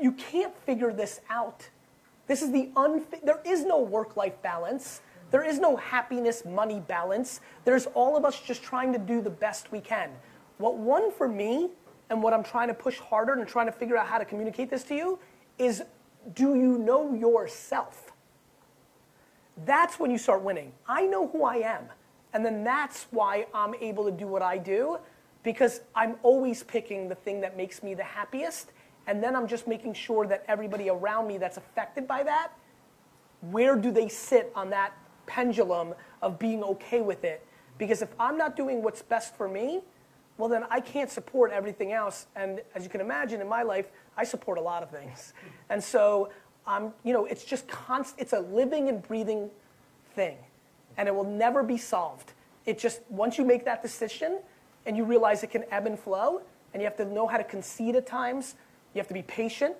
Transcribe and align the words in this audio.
you 0.00 0.12
can't 0.12 0.56
figure 0.64 0.92
this 0.92 1.20
out. 1.30 1.68
This 2.26 2.42
is 2.42 2.50
the 2.50 2.70
unfi- 2.74 3.24
there 3.24 3.40
is 3.44 3.64
no 3.64 3.80
work-life 3.80 4.40
balance. 4.42 5.00
There 5.30 5.44
is 5.44 5.58
no 5.58 5.76
happiness 5.76 6.44
money 6.44 6.80
balance. 6.80 7.40
There's 7.64 7.86
all 7.86 8.16
of 8.16 8.24
us 8.24 8.40
just 8.40 8.62
trying 8.62 8.92
to 8.92 8.98
do 8.98 9.20
the 9.20 9.30
best 9.30 9.72
we 9.72 9.80
can. 9.80 10.10
What 10.58 10.76
won 10.76 11.10
for 11.10 11.28
me 11.28 11.70
and 12.10 12.22
what 12.22 12.32
I'm 12.32 12.44
trying 12.44 12.68
to 12.68 12.74
push 12.74 12.98
harder 12.98 13.32
and 13.32 13.46
trying 13.46 13.66
to 13.66 13.72
figure 13.72 13.96
out 13.96 14.06
how 14.06 14.18
to 14.18 14.24
communicate 14.24 14.70
this 14.70 14.84
to 14.84 14.94
you 14.94 15.18
is 15.58 15.82
do 16.34 16.54
you 16.54 16.78
know 16.78 17.14
yourself? 17.14 18.12
That's 19.64 19.98
when 19.98 20.10
you 20.10 20.18
start 20.18 20.42
winning. 20.42 20.72
I 20.86 21.06
know 21.06 21.28
who 21.28 21.44
I 21.44 21.56
am. 21.56 21.84
And 22.32 22.44
then 22.44 22.64
that's 22.64 23.06
why 23.10 23.46
I'm 23.54 23.74
able 23.76 24.04
to 24.04 24.10
do 24.10 24.26
what 24.26 24.42
I 24.42 24.58
do 24.58 24.98
because 25.42 25.80
I'm 25.94 26.16
always 26.22 26.62
picking 26.62 27.08
the 27.08 27.14
thing 27.14 27.40
that 27.40 27.56
makes 27.56 27.82
me 27.82 27.94
the 27.94 28.02
happiest. 28.02 28.72
And 29.06 29.22
then 29.22 29.36
I'm 29.36 29.46
just 29.46 29.66
making 29.68 29.94
sure 29.94 30.26
that 30.26 30.44
everybody 30.48 30.88
around 30.88 31.26
me 31.26 31.38
that's 31.38 31.56
affected 31.56 32.08
by 32.08 32.22
that, 32.24 32.52
where 33.40 33.76
do 33.76 33.90
they 33.90 34.08
sit 34.08 34.50
on 34.54 34.70
that 34.70 34.92
pendulum 35.26 35.94
of 36.22 36.38
being 36.38 36.62
okay 36.64 37.00
with 37.00 37.24
it? 37.24 37.46
Because 37.78 38.02
if 38.02 38.08
I'm 38.18 38.36
not 38.36 38.56
doing 38.56 38.82
what's 38.82 39.02
best 39.02 39.36
for 39.36 39.48
me, 39.48 39.82
well, 40.38 40.48
then 40.48 40.64
I 40.70 40.80
can't 40.80 41.10
support 41.10 41.52
everything 41.52 41.92
else. 41.92 42.26
And 42.34 42.60
as 42.74 42.82
you 42.82 42.90
can 42.90 43.00
imagine, 43.00 43.40
in 43.40 43.48
my 43.48 43.62
life, 43.62 43.86
I 44.16 44.24
support 44.24 44.58
a 44.58 44.60
lot 44.60 44.82
of 44.82 44.90
things. 44.90 45.32
And 45.68 45.82
so, 45.82 46.30
um, 46.66 46.92
you 47.02 47.12
know, 47.12 47.24
it's 47.24 47.44
just 47.44 47.66
constant, 47.66 48.20
it's 48.20 48.32
a 48.32 48.38
living 48.38 48.88
and 48.88 49.02
breathing 49.02 49.50
thing. 50.14 50.36
And 50.96 51.08
it 51.08 51.14
will 51.14 51.24
never 51.24 51.64
be 51.64 51.76
solved. 51.76 52.32
It 52.66 52.78
just, 52.78 53.00
once 53.08 53.36
you 53.36 53.44
make 53.44 53.64
that 53.64 53.82
decision 53.82 54.38
and 54.86 54.96
you 54.96 55.04
realize 55.04 55.42
it 55.42 55.50
can 55.50 55.64
ebb 55.72 55.86
and 55.86 55.98
flow, 55.98 56.40
and 56.72 56.82
you 56.82 56.86
have 56.86 56.96
to 56.98 57.04
know 57.04 57.26
how 57.26 57.36
to 57.36 57.44
concede 57.44 57.96
at 57.96 58.06
times, 58.06 58.54
you 58.96 59.00
have 59.00 59.08
to 59.08 59.14
be 59.14 59.22
patient. 59.22 59.76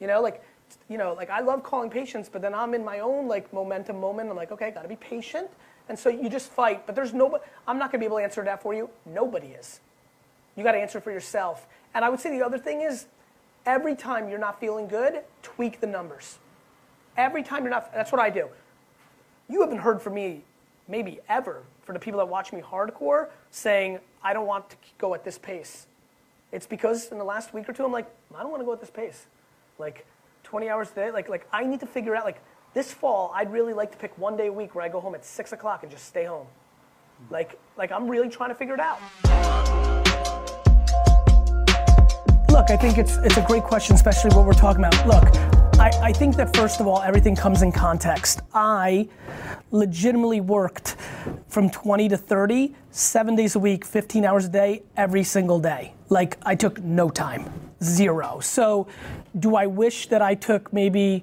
You 0.00 0.08
know, 0.08 0.20
like, 0.20 0.42
you 0.88 0.98
know, 0.98 1.14
like 1.14 1.30
I 1.30 1.40
love 1.40 1.62
calling 1.62 1.88
patience, 1.88 2.28
but 2.28 2.42
then 2.42 2.54
I'm 2.54 2.74
in 2.74 2.84
my 2.84 2.98
own 2.98 3.28
like 3.28 3.52
momentum 3.52 4.00
moment. 4.00 4.28
I'm 4.28 4.36
like, 4.36 4.50
okay, 4.50 4.72
gotta 4.72 4.88
be 4.88 4.96
patient. 4.96 5.48
And 5.88 5.98
so 5.98 6.08
you 6.08 6.28
just 6.28 6.50
fight, 6.50 6.86
but 6.86 6.94
there's 6.94 7.14
no, 7.14 7.38
I'm 7.66 7.78
not 7.78 7.92
gonna 7.92 8.00
be 8.00 8.06
able 8.06 8.18
to 8.18 8.24
answer 8.24 8.42
that 8.44 8.62
for 8.62 8.74
you. 8.74 8.90
Nobody 9.06 9.48
is. 9.48 9.80
You 10.56 10.64
gotta 10.64 10.78
answer 10.78 11.00
for 11.00 11.12
yourself. 11.12 11.66
And 11.94 12.04
I 12.04 12.08
would 12.08 12.18
say 12.18 12.30
the 12.36 12.44
other 12.44 12.58
thing 12.58 12.80
is, 12.80 13.06
every 13.64 13.94
time 13.94 14.28
you're 14.28 14.38
not 14.38 14.58
feeling 14.58 14.88
good, 14.88 15.20
tweak 15.42 15.80
the 15.80 15.86
numbers. 15.86 16.38
Every 17.16 17.42
time 17.42 17.62
you're 17.62 17.70
not, 17.70 17.92
that's 17.94 18.10
what 18.10 18.20
I 18.20 18.30
do. 18.30 18.48
You 19.48 19.60
haven't 19.60 19.78
heard 19.78 20.02
from 20.02 20.14
me, 20.14 20.42
maybe 20.88 21.20
ever, 21.28 21.62
for 21.84 21.92
the 21.92 21.98
people 21.98 22.18
that 22.18 22.26
watch 22.26 22.52
me 22.52 22.60
hardcore, 22.60 23.28
saying, 23.50 24.00
I 24.22 24.32
don't 24.32 24.46
want 24.46 24.70
to 24.70 24.76
go 24.98 25.14
at 25.14 25.24
this 25.24 25.38
pace. 25.38 25.86
It's 26.52 26.66
because 26.66 27.10
in 27.10 27.16
the 27.16 27.24
last 27.24 27.54
week 27.54 27.66
or 27.66 27.72
two, 27.72 27.82
I'm 27.82 27.92
like, 27.92 28.06
I 28.36 28.42
don't 28.42 28.50
want 28.50 28.60
to 28.60 28.66
go 28.66 28.74
at 28.74 28.80
this 28.80 28.90
pace. 28.90 29.26
Like 29.78 30.06
20 30.44 30.68
hours 30.68 30.90
a 30.90 30.94
day, 30.94 31.10
like, 31.10 31.30
like 31.30 31.48
I 31.50 31.64
need 31.64 31.80
to 31.80 31.86
figure 31.86 32.14
out, 32.14 32.26
like, 32.26 32.42
this 32.74 32.92
fall, 32.92 33.32
I'd 33.34 33.50
really 33.50 33.72
like 33.72 33.90
to 33.92 33.98
pick 33.98 34.16
one 34.18 34.36
day 34.36 34.48
a 34.48 34.52
week 34.52 34.74
where 34.74 34.84
I 34.84 34.88
go 34.90 35.00
home 35.00 35.14
at 35.14 35.24
six 35.24 35.52
o'clock 35.52 35.82
and 35.82 35.90
just 35.90 36.04
stay 36.04 36.24
home. 36.24 36.46
Like, 37.30 37.58
like 37.78 37.90
I'm 37.90 38.06
really 38.06 38.28
trying 38.28 38.50
to 38.50 38.54
figure 38.54 38.74
it 38.74 38.80
out. 38.80 38.98
Look, 42.50 42.70
I 42.70 42.76
think 42.76 42.98
it's 42.98 43.16
it's 43.18 43.38
a 43.38 43.44
great 43.46 43.62
question, 43.62 43.94
especially 43.94 44.36
what 44.36 44.44
we're 44.44 44.52
talking 44.52 44.84
about. 44.84 45.06
Look, 45.06 45.34
I, 45.80 45.90
I 46.02 46.12
think 46.12 46.36
that 46.36 46.54
first 46.54 46.80
of 46.80 46.86
all, 46.86 47.00
everything 47.00 47.34
comes 47.34 47.62
in 47.62 47.72
context. 47.72 48.40
I 48.52 49.08
legitimately 49.70 50.42
worked 50.42 50.96
from 51.52 51.68
20 51.68 52.08
to 52.08 52.16
30, 52.16 52.74
seven 52.90 53.36
days 53.36 53.56
a 53.56 53.58
week, 53.58 53.84
15 53.84 54.24
hours 54.24 54.46
a 54.46 54.48
day, 54.48 54.82
every 54.96 55.22
single 55.22 55.60
day. 55.60 55.92
Like 56.08 56.38
I 56.44 56.54
took 56.54 56.82
no 56.82 57.10
time, 57.10 57.52
zero. 57.82 58.40
So, 58.40 58.88
do 59.38 59.54
I 59.54 59.66
wish 59.66 60.06
that 60.06 60.22
I 60.22 60.34
took 60.34 60.72
maybe 60.72 61.22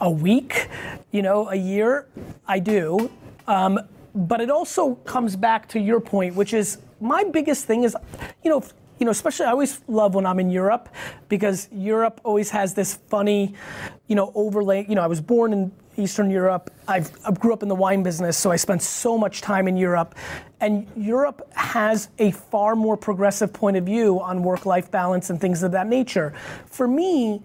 a 0.00 0.10
week, 0.10 0.68
you 1.12 1.22
know, 1.22 1.48
a 1.48 1.54
year? 1.54 2.08
I 2.48 2.58
do. 2.58 3.08
Um, 3.46 3.78
but 4.16 4.40
it 4.40 4.50
also 4.50 4.96
comes 5.06 5.36
back 5.36 5.68
to 5.68 5.78
your 5.78 6.00
point, 6.00 6.34
which 6.34 6.52
is 6.52 6.78
my 7.00 7.22
biggest 7.22 7.64
thing 7.64 7.84
is, 7.84 7.96
you 8.42 8.50
know, 8.50 8.64
you 8.98 9.04
know, 9.04 9.12
especially 9.12 9.46
I 9.46 9.50
always 9.50 9.80
love 9.86 10.14
when 10.14 10.26
I'm 10.26 10.40
in 10.40 10.50
Europe 10.50 10.88
because 11.28 11.68
Europe 11.72 12.20
always 12.24 12.50
has 12.50 12.74
this 12.74 12.94
funny, 13.08 13.54
you 14.08 14.16
know, 14.16 14.32
overlay. 14.34 14.86
You 14.88 14.96
know, 14.96 15.02
I 15.02 15.08
was 15.08 15.20
born 15.20 15.52
in 15.52 15.72
Eastern 15.96 16.30
Europe. 16.30 16.72
I've, 16.88 17.10
I 17.24 17.32
grew 17.32 17.52
up 17.52 17.62
in 17.62 17.68
the 17.68 17.74
wine 17.74 18.02
business, 18.02 18.36
so 18.36 18.50
I 18.50 18.56
spent 18.56 18.82
so 18.82 19.16
much 19.16 19.40
time 19.40 19.68
in 19.68 19.76
Europe. 19.76 20.14
And 20.60 20.86
Europe 20.96 21.50
has 21.54 22.08
a 22.18 22.30
far 22.30 22.76
more 22.76 22.96
progressive 22.96 23.52
point 23.52 23.76
of 23.76 23.84
view 23.84 24.20
on 24.20 24.42
work 24.42 24.64
life 24.64 24.90
balance 24.90 25.30
and 25.30 25.40
things 25.40 25.62
of 25.62 25.72
that 25.72 25.88
nature. 25.88 26.32
For 26.66 26.86
me, 26.86 27.42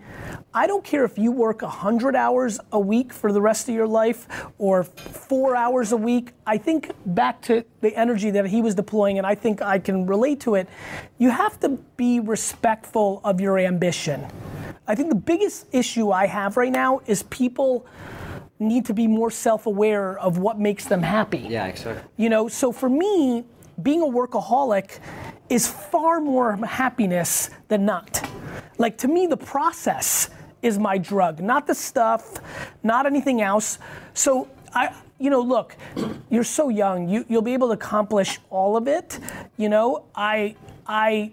I 0.54 0.68
don't 0.68 0.84
care 0.84 1.04
if 1.04 1.18
you 1.18 1.32
work 1.32 1.62
100 1.62 2.16
hours 2.16 2.60
a 2.72 2.80
week 2.80 3.12
for 3.12 3.32
the 3.32 3.42
rest 3.42 3.70
of 3.70 3.76
your 3.76 3.88
life 3.88 4.28
or 4.60 4.84
four 4.84 5.56
hours 5.56 5.92
a 5.92 5.98
week. 5.98 6.34
I 6.46 6.58
think 6.58 6.92
back 7.08 7.42
to 7.44 7.66
the 7.82 7.96
energy 7.96 8.30
that 8.32 8.46
he 8.46 8.62
was 8.62 8.76
deploying, 8.76 9.18
and 9.18 9.26
I 9.26 9.36
think 9.36 9.62
I 9.62 9.80
can 9.80 10.06
relate 10.06 10.40
to 10.42 10.56
it. 10.56 10.70
You 11.18 11.32
have 11.32 11.60
to 11.62 11.70
be 11.98 12.20
respectful 12.20 13.22
of 13.24 13.42
your 13.42 13.58
ambition. 13.58 14.26
I 14.88 14.96
think 14.96 15.10
the 15.10 15.16
biggest 15.16 15.66
issue 15.74 16.12
I 16.12 16.28
have 16.28 16.56
right 16.56 16.72
now 16.72 17.02
is 17.08 17.24
people 17.24 17.86
need 18.60 18.86
to 18.86 18.94
be 18.94 19.08
more 19.08 19.30
self-aware 19.30 20.18
of 20.20 20.38
what 20.38 20.60
makes 20.60 20.86
them 20.86 21.02
happy. 21.04 21.40
Yeah, 21.40 21.68
exactly. 21.68 22.04
You 22.18 22.30
know, 22.30 22.48
so 22.48 22.72
for 22.72 22.90
me, 22.90 23.44
being 23.82 24.02
a 24.02 24.06
workaholic 24.06 25.00
is 25.50 25.68
far 25.68 26.20
more 26.20 26.56
happiness 26.66 27.50
than 27.68 27.86
not. 27.86 28.28
Like 28.78 28.98
to 29.00 29.08
me, 29.08 29.28
the 29.28 29.38
process 29.38 30.30
is 30.62 30.80
my 30.80 30.98
drug, 30.98 31.40
not 31.40 31.68
the 31.68 31.76
stuff, 31.76 32.40
not 32.84 33.06
anything 33.06 33.42
else. 33.42 33.78
So 34.14 34.48
I, 34.74 34.94
you 35.20 35.30
know, 35.30 35.42
look, 35.42 35.76
you're 36.30 36.44
so 36.44 36.70
young. 36.70 37.08
You, 37.08 37.26
you'll 37.30 37.42
be 37.44 37.54
able 37.54 37.68
to 37.68 37.74
accomplish 37.74 38.40
all 38.50 38.76
of 38.76 38.88
it. 38.88 39.20
You 39.58 39.70
know, 39.70 40.06
I, 40.16 40.56
I, 40.88 41.32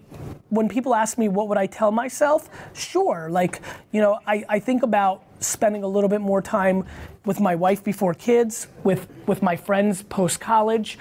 when 0.49 0.69
people 0.69 0.93
ask 0.93 1.17
me 1.17 1.27
what 1.27 1.47
would 1.49 1.57
I 1.57 1.65
tell 1.65 1.91
myself, 1.91 2.49
sure. 2.73 3.29
Like, 3.29 3.61
you 3.91 4.01
know, 4.01 4.19
I, 4.25 4.43
I 4.47 4.59
think 4.59 4.83
about 4.83 5.23
spending 5.39 5.83
a 5.83 5.87
little 5.87 6.09
bit 6.09 6.21
more 6.21 6.41
time 6.41 6.85
with 7.25 7.39
my 7.39 7.55
wife 7.55 7.83
before 7.83 8.13
kids, 8.13 8.67
with 8.83 9.07
with 9.27 9.41
my 9.41 9.55
friends 9.55 10.03
post 10.03 10.39
college. 10.39 10.97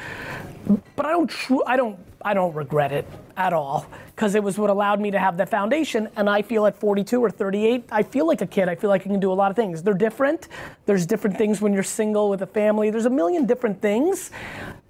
But 0.96 1.06
I 1.06 1.10
don't 1.10 1.32
I 1.66 1.76
don't 1.76 1.98
I 2.26 2.32
don't 2.32 2.54
regret 2.54 2.90
it 2.90 3.06
at 3.36 3.52
all 3.52 3.86
because 4.14 4.34
it 4.34 4.42
was 4.42 4.56
what 4.56 4.70
allowed 4.70 4.98
me 4.98 5.10
to 5.10 5.18
have 5.18 5.36
that 5.36 5.50
foundation. 5.50 6.08
And 6.16 6.30
I 6.30 6.40
feel 6.40 6.64
at 6.66 6.78
42 6.78 7.22
or 7.22 7.30
38, 7.30 7.84
I 7.90 8.02
feel 8.02 8.26
like 8.26 8.40
a 8.40 8.46
kid. 8.46 8.68
I 8.68 8.74
feel 8.76 8.88
like 8.88 9.02
I 9.02 9.04
can 9.04 9.20
do 9.20 9.30
a 9.30 9.34
lot 9.34 9.50
of 9.50 9.56
things. 9.56 9.82
They're 9.82 9.92
different. 9.92 10.48
There's 10.86 11.04
different 11.04 11.36
things 11.36 11.60
when 11.60 11.74
you're 11.74 11.82
single 11.82 12.30
with 12.30 12.40
a 12.40 12.46
family. 12.46 12.90
There's 12.90 13.04
a 13.04 13.10
million 13.10 13.44
different 13.44 13.82
things. 13.82 14.30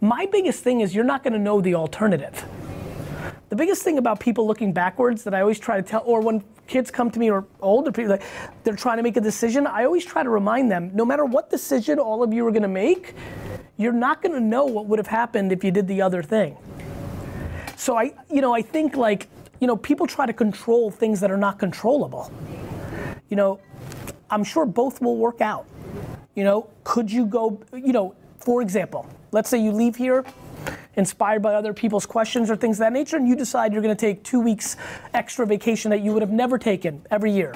My 0.01 0.27
biggest 0.27 0.63
thing 0.63 0.81
is 0.81 0.95
you're 0.95 1.05
not 1.05 1.25
going 1.25 1.33
to 1.33 1.39
know 1.39 1.61
the 1.61 1.75
alternative. 1.75 2.45
The 3.51 3.57
biggest 3.57 3.83
thing 3.83 3.99
about 3.99 4.21
people 4.21 4.47
looking 4.47 4.73
backwards 4.73 5.23
that 5.25 5.35
I 5.35 5.41
always 5.41 5.59
try 5.59 5.77
to 5.77 5.83
tell, 5.83 6.03
or 6.07 6.21
when 6.21 6.43
kids 6.67 6.91
come 6.91 7.11
to 7.11 7.19
me 7.19 7.31
or 7.31 7.45
older 7.61 7.93
people, 7.93 8.13
like, 8.13 8.23
they're 8.65 8.75
trying 8.75 8.97
to 8.97 9.03
make 9.03 9.17
a 9.17 9.21
decision, 9.21 9.67
I 9.67 9.85
always 9.85 10.05
try 10.05 10.23
to 10.23 10.31
remind 10.31 10.71
them 10.71 10.91
no 10.95 11.05
matter 11.05 11.25
what 11.25 11.51
decision 11.51 11.99
all 11.99 12.23
of 12.23 12.33
you 12.33 12.47
are 12.47 12.51
to 12.63 12.69
make, 12.69 13.15
you're 13.77 13.93
not 13.93 14.23
to 14.35 14.41
know 14.41 14.65
what 14.65 14.87
would 14.87 14.99
have 14.99 15.09
happened 15.09 15.53
if 15.53 15.63
you 15.63 15.71
did 15.71 15.87
the 15.87 16.01
other 16.01 16.23
thing. 16.23 16.57
So 17.77 17.99
I, 17.99 18.13
you 18.31 18.41
know, 18.41 18.55
I 18.55 18.63
think 18.63 18.97
like, 18.97 19.29
you 19.61 19.67
know, 19.67 19.77
people 19.77 20.07
try 20.07 20.27
to 20.27 20.33
control 20.33 20.91
things 20.91 21.21
that 21.21 21.31
are 21.31 21.37
not 21.37 21.59
controllable. 21.59 22.33
You 23.29 23.37
know, 23.37 23.61
I'm 24.31 24.45
sure 24.45 24.65
both 24.65 25.03
will 25.03 25.17
work 25.17 25.41
out. 25.41 25.67
You 26.35 26.45
know, 26.45 26.71
could 26.83 27.11
you 27.11 27.27
go, 27.27 27.61
you 27.73 27.93
know, 27.93 28.15
for 28.39 28.63
example, 28.63 29.07
let's 29.33 29.49
say 29.49 29.59
you 29.59 29.71
leave 29.71 29.97
here 29.97 30.25
inspired 30.97 31.43
by 31.43 31.55
other 31.55 31.73
people's 31.73 32.07
questions 32.07 32.51
or 32.51 32.57
things 32.57 32.77
of 32.77 32.81
that 32.81 32.93
nature, 32.93 33.17
and 33.17 33.29
you 33.29 33.37
decide 33.37 33.73
you're 33.73 33.83
to 33.83 33.95
take 33.95 34.23
two 34.23 34.41
weeks 34.41 34.77
extra 35.13 35.47
vacation 35.47 35.91
that 35.91 36.01
you 36.01 36.13
would 36.13 36.23
have 36.23 36.31
never 36.31 36.59
taken 36.59 37.05
every 37.11 37.31
year. 37.31 37.55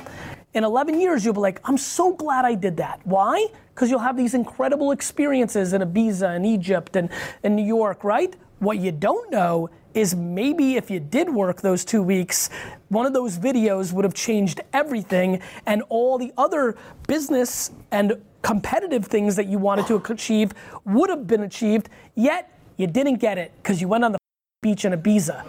In 0.55 0.65
11 0.65 1.01
years, 1.01 1.25
you'll 1.25 1.35
be 1.35 1.41
like, 1.41 1.61
I'm 1.65 1.79
so 1.79 2.13
glad 2.15 2.45
I 2.45 2.55
did 2.55 2.79
that. 2.79 3.01
Why? 3.05 3.47
Because 3.75 3.91
you'll 3.91 4.01
have 4.01 4.17
these 4.17 4.35
incredible 4.35 4.93
experiences 4.93 5.73
in 5.73 5.83
Ibiza 5.83 6.35
and 6.35 6.47
Egypt 6.47 6.97
and, 6.97 7.11
and 7.43 7.55
New 7.55 7.65
York, 7.65 8.03
right? 8.03 8.35
What 8.59 8.79
you 8.79 8.91
don't 8.93 9.31
know 9.31 9.71
is 9.95 10.15
maybe 10.15 10.77
if 10.77 10.91
you 10.91 11.01
did 11.01 11.29
work 11.29 11.61
those 11.61 11.85
two 11.85 12.03
weeks, 12.03 12.51
one 12.89 13.07
of 13.07 13.13
those 13.13 13.39
videos 13.39 13.93
would 13.93 14.05
have 14.05 14.15
changed 14.15 14.61
everything, 14.73 15.41
and 15.67 15.83
all 15.89 16.19
the 16.19 16.33
other 16.37 16.77
business 17.07 17.71
and 17.91 18.21
competitive 18.43 19.05
things 19.05 19.37
that 19.37 19.47
you 19.47 19.59
wanted 19.59 19.87
to 19.87 19.97
achieve 20.13 20.53
would 20.85 21.11
have 21.11 21.27
been 21.27 21.43
achieved, 21.43 21.89
yet 22.15 22.58
you 22.79 22.87
didn't 22.87 23.17
get 23.17 23.37
it 23.37 23.53
because 23.57 23.81
you 23.81 23.89
went 23.89 24.05
on 24.05 24.13
the 24.13 24.19
beach 24.63 24.85
in 24.85 24.93
Ibiza. 24.93 25.45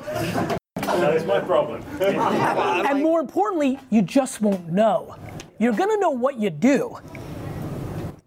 That 0.75 1.15
is 1.15 1.23
my 1.25 1.39
problem. 1.39 1.81
and 2.01 3.01
more 3.01 3.21
importantly, 3.21 3.79
you 3.89 4.01
just 4.01 4.41
won't 4.41 4.69
know. 4.69 5.15
You're 5.59 5.73
gonna 5.73 5.97
know 5.97 6.09
what 6.09 6.37
you 6.37 6.49
do. 6.49 6.97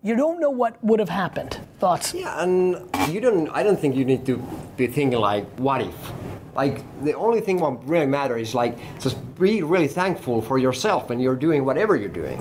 You 0.02 0.16
don't 0.16 0.40
know 0.40 0.50
what 0.50 0.82
would 0.82 1.00
have 1.00 1.08
happened. 1.08 1.58
Thoughts? 1.78 2.14
Yeah, 2.14 2.42
and 2.42 2.76
you 3.08 3.20
don't. 3.20 3.48
I 3.50 3.62
don't 3.62 3.78
think 3.78 3.96
you 3.96 4.04
need 4.04 4.24
to 4.26 4.36
be 4.76 4.86
thinking 4.86 5.18
like, 5.18 5.46
what 5.56 5.82
if? 5.82 6.12
Like 6.54 6.82
the 7.04 7.14
only 7.14 7.40
thing 7.40 7.58
what 7.58 7.86
really 7.86 8.06
matters 8.06 8.48
is 8.48 8.54
like 8.54 8.78
just 9.00 9.16
be 9.38 9.62
really 9.62 9.88
thankful 9.88 10.40
for 10.42 10.58
yourself 10.58 11.08
when 11.08 11.18
you're 11.18 11.36
doing 11.36 11.64
whatever 11.64 11.96
you're 11.96 12.08
doing. 12.08 12.40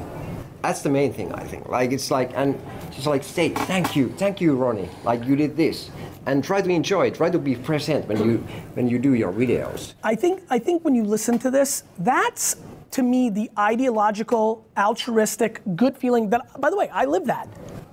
That's 0.62 0.82
the 0.82 0.90
main 0.90 1.12
thing 1.14 1.34
I 1.34 1.44
think. 1.44 1.68
Like 1.70 1.92
it's 1.92 2.12
like 2.12 2.32
and 2.36 2.60
just 2.92 3.08
like 3.08 3.24
say 3.24 3.50
thank 3.50 3.96
you, 3.96 4.10
thank 4.18 4.40
you, 4.40 4.56
Ronnie. 4.56 4.90
Like 5.04 5.26
you 5.26 5.36
did 5.36 5.58
this, 5.58 5.90
and 6.26 6.44
try 6.44 6.62
to 6.62 6.70
enjoy 6.70 7.08
it. 7.08 7.16
Try 7.16 7.30
to 7.30 7.40
be 7.40 7.56
present 7.56 8.08
when 8.08 8.18
you 8.24 8.38
when 8.76 8.88
you 8.88 9.00
do 9.00 9.14
your 9.14 9.34
videos. 9.34 9.94
I 10.04 10.16
think 10.16 10.44
I 10.50 10.60
think 10.60 10.84
when 10.84 10.96
you 10.96 11.04
listen 11.04 11.40
to 11.40 11.52
this, 11.52 11.84
that's 12.00 12.58
to 12.92 13.04
me 13.04 13.30
the 13.30 13.50
ideological, 13.58 14.66
altruistic, 14.78 15.62
good 15.76 15.98
feeling 15.98 16.30
that. 16.30 16.62
By 16.62 16.70
the 16.70 16.78
way, 16.78 16.90
I 16.90 17.06
live 17.06 17.26
that. 17.26 17.48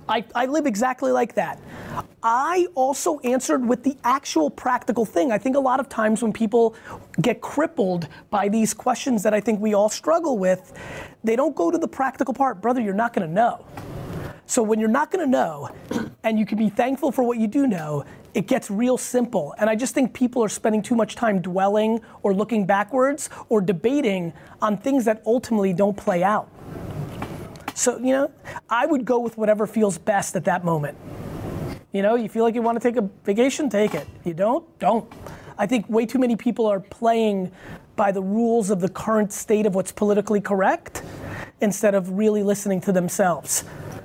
I, 0.09 0.25
I 0.33 0.47
live 0.47 0.65
exactly 0.65 1.11
like 1.11 1.35
that. 1.35 1.61
I 2.23 2.67
also 2.73 3.19
answered 3.19 3.65
with 3.65 3.83
the 3.83 3.95
actual 4.03 4.49
practical 4.49 5.05
thing. 5.05 5.31
I 5.31 5.37
think 5.37 5.55
a 5.55 5.59
lot 5.59 5.79
of 5.79 5.87
times 5.87 6.23
when 6.23 6.33
people 6.33 6.75
get 7.21 7.41
crippled 7.41 8.07
by 8.31 8.49
these 8.49 8.73
questions 8.73 9.21
that 9.21 9.35
I 9.35 9.39
think 9.39 9.61
we 9.61 9.75
all 9.75 9.87
struggle 9.87 10.39
with, 10.39 10.73
they 11.23 11.35
don't 11.35 11.55
go 11.55 11.69
to 11.69 11.77
the 11.77 11.87
practical 11.87 12.33
part. 12.33 12.59
Brother, 12.59 12.81
you're 12.81 12.93
not 12.93 13.13
gonna 13.13 13.27
know. 13.27 13.65
So 14.47 14.63
when 14.63 14.79
you're 14.79 14.89
not 14.89 15.11
gonna 15.11 15.27
know, 15.27 15.69
and 16.23 16.39
you 16.39 16.45
can 16.45 16.57
be 16.57 16.69
thankful 16.69 17.11
for 17.11 17.23
what 17.23 17.37
you 17.37 17.47
do 17.47 17.67
know, 17.67 18.03
it 18.33 18.47
gets 18.47 18.71
real 18.71 18.97
simple. 18.97 19.53
And 19.59 19.69
I 19.69 19.75
just 19.75 19.93
think 19.93 20.13
people 20.13 20.43
are 20.43 20.49
spending 20.49 20.81
too 20.81 20.95
much 20.95 21.15
time 21.15 21.39
dwelling 21.39 22.01
or 22.23 22.33
looking 22.33 22.65
backwards 22.65 23.29
or 23.47 23.61
debating 23.61 24.33
on 24.59 24.77
things 24.77 25.05
that 25.05 25.21
ultimately 25.27 25.71
don't 25.71 25.95
play 25.95 26.23
out. 26.23 26.49
So, 27.79 27.97
you 27.97 28.11
know, 28.11 28.29
I 28.69 28.85
would 28.85 29.05
go 29.05 29.19
with 29.19 29.37
whatever 29.37 29.65
feels 29.65 29.97
best 29.97 30.35
at 30.35 30.43
that 30.43 30.65
moment. 30.65 30.97
You 31.93 32.01
know, 32.01 32.15
you 32.15 32.27
feel 32.27 32.43
like 32.43 32.53
you 32.53 32.61
want 32.61 32.75
to 32.75 32.85
take 32.85 32.97
a 32.97 33.09
vacation, 33.23 33.69
take 33.69 33.95
it. 33.95 34.05
You 34.25 34.33
don't, 34.33 34.79
don't. 34.79 35.09
I 35.57 35.65
think 35.65 35.89
way 35.89 36.05
too 36.05 36.19
many 36.19 36.35
people 36.35 36.65
are 36.65 36.81
playing 36.81 37.53
by 37.95 38.11
the 38.11 38.21
rules 38.21 38.69
of 38.69 38.81
the 38.81 38.89
current 38.89 39.31
state 39.31 39.65
of 39.65 39.75
what's 39.75 39.93
politically 39.93 40.41
correct 40.41 41.03
instead 41.61 41.95
of 41.95 42.17
really 42.17 42.43
listening 42.43 42.81
to 42.81 42.91
themselves. 42.91 43.63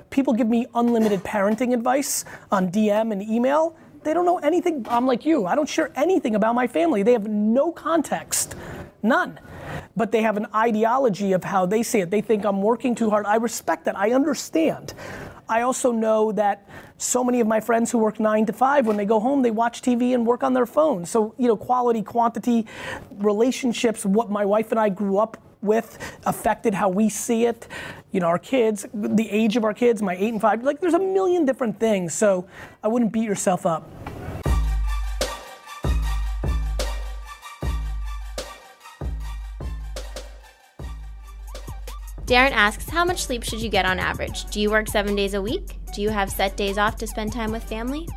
People 0.09 0.31
give 0.31 0.47
me 0.47 0.67
unlimited 0.73 1.21
parenting 1.25 1.73
advice 1.73 2.23
on 2.53 2.71
DM 2.71 3.11
and 3.11 3.21
email. 3.21 3.75
They 4.03 4.13
don't 4.13 4.25
know 4.25 4.37
anything. 4.37 4.85
I'm 4.89 5.05
like 5.05 5.25
you. 5.25 5.47
I 5.47 5.53
don't 5.53 5.67
share 5.67 5.91
anything 5.97 6.35
about 6.35 6.55
my 6.55 6.65
family. 6.65 7.03
They 7.03 7.11
have 7.11 7.27
no 7.27 7.73
context. 7.73 8.55
None 9.03 9.37
but 9.95 10.11
they 10.11 10.21
have 10.21 10.37
an 10.37 10.47
ideology 10.53 11.33
of 11.33 11.43
how 11.43 11.65
they 11.65 11.83
see 11.83 11.99
it. 11.99 12.11
They 12.11 12.21
think 12.21 12.45
I'm 12.45 12.61
working 12.61 12.95
too 12.95 13.09
hard. 13.09 13.25
I 13.25 13.35
respect 13.35 13.85
that. 13.85 13.97
I 13.97 14.11
understand. 14.11 14.93
I 15.47 15.61
also 15.61 15.91
know 15.91 16.31
that 16.31 16.67
so 16.97 17.23
many 17.23 17.39
of 17.39 17.47
my 17.47 17.59
friends 17.59 17.91
who 17.91 17.99
work 17.99 18.19
nine 18.19 18.45
to 18.47 18.53
five, 18.53 18.87
when 18.87 18.97
they 18.97 19.05
go 19.05 19.19
home, 19.19 19.41
they 19.41 19.51
watch 19.51 19.81
TV 19.81 20.13
and 20.13 20.25
work 20.25 20.43
on 20.43 20.53
their 20.53 20.65
phone. 20.65 21.05
So, 21.05 21.35
you 21.37 21.47
know, 21.47 21.57
quality, 21.57 22.01
quantity, 22.01 22.65
relationships, 23.17 24.05
what 24.05 24.31
my 24.31 24.45
wife 24.45 24.71
and 24.71 24.79
I 24.79 24.89
grew 24.89 25.17
up 25.17 25.37
with 25.61 25.97
affected 26.25 26.73
how 26.73 26.89
we 26.89 27.09
see 27.09 27.45
it. 27.45 27.67
You 28.11 28.21
know, 28.21 28.27
our 28.27 28.39
kids, 28.39 28.85
the 28.93 29.29
age 29.29 29.57
of 29.57 29.63
our 29.63 29.73
kids, 29.73 30.01
my 30.01 30.15
eight 30.15 30.31
and 30.31 30.41
five, 30.41 30.63
like 30.63 30.79
there's 30.79 30.93
a 30.93 30.99
million 30.99 31.45
different 31.45 31.79
things. 31.79 32.13
So 32.13 32.47
I 32.83 32.87
wouldn't 32.87 33.11
beat 33.11 33.25
yourself 33.25 33.65
up. 33.65 33.89
Darren 42.25 42.51
asks, 42.53 42.89
How 42.89 43.05
much 43.05 43.23
sleep 43.23 43.43
should 43.43 43.61
you 43.61 43.69
get 43.69 43.85
on 43.85 43.99
average? 43.99 44.45
Do 44.45 44.59
you 44.59 44.71
work 44.71 44.87
seven 44.87 45.15
days 45.15 45.35
a 45.35 45.41
week? 45.41 45.77
Do 45.93 46.01
you 46.01 46.09
have 46.09 46.31
set 46.31 46.57
days 46.57 46.79
off 46.79 46.95
to 46.97 47.07
spend 47.07 47.31
time 47.31 47.51
with 47.51 47.63
family? 47.63 48.07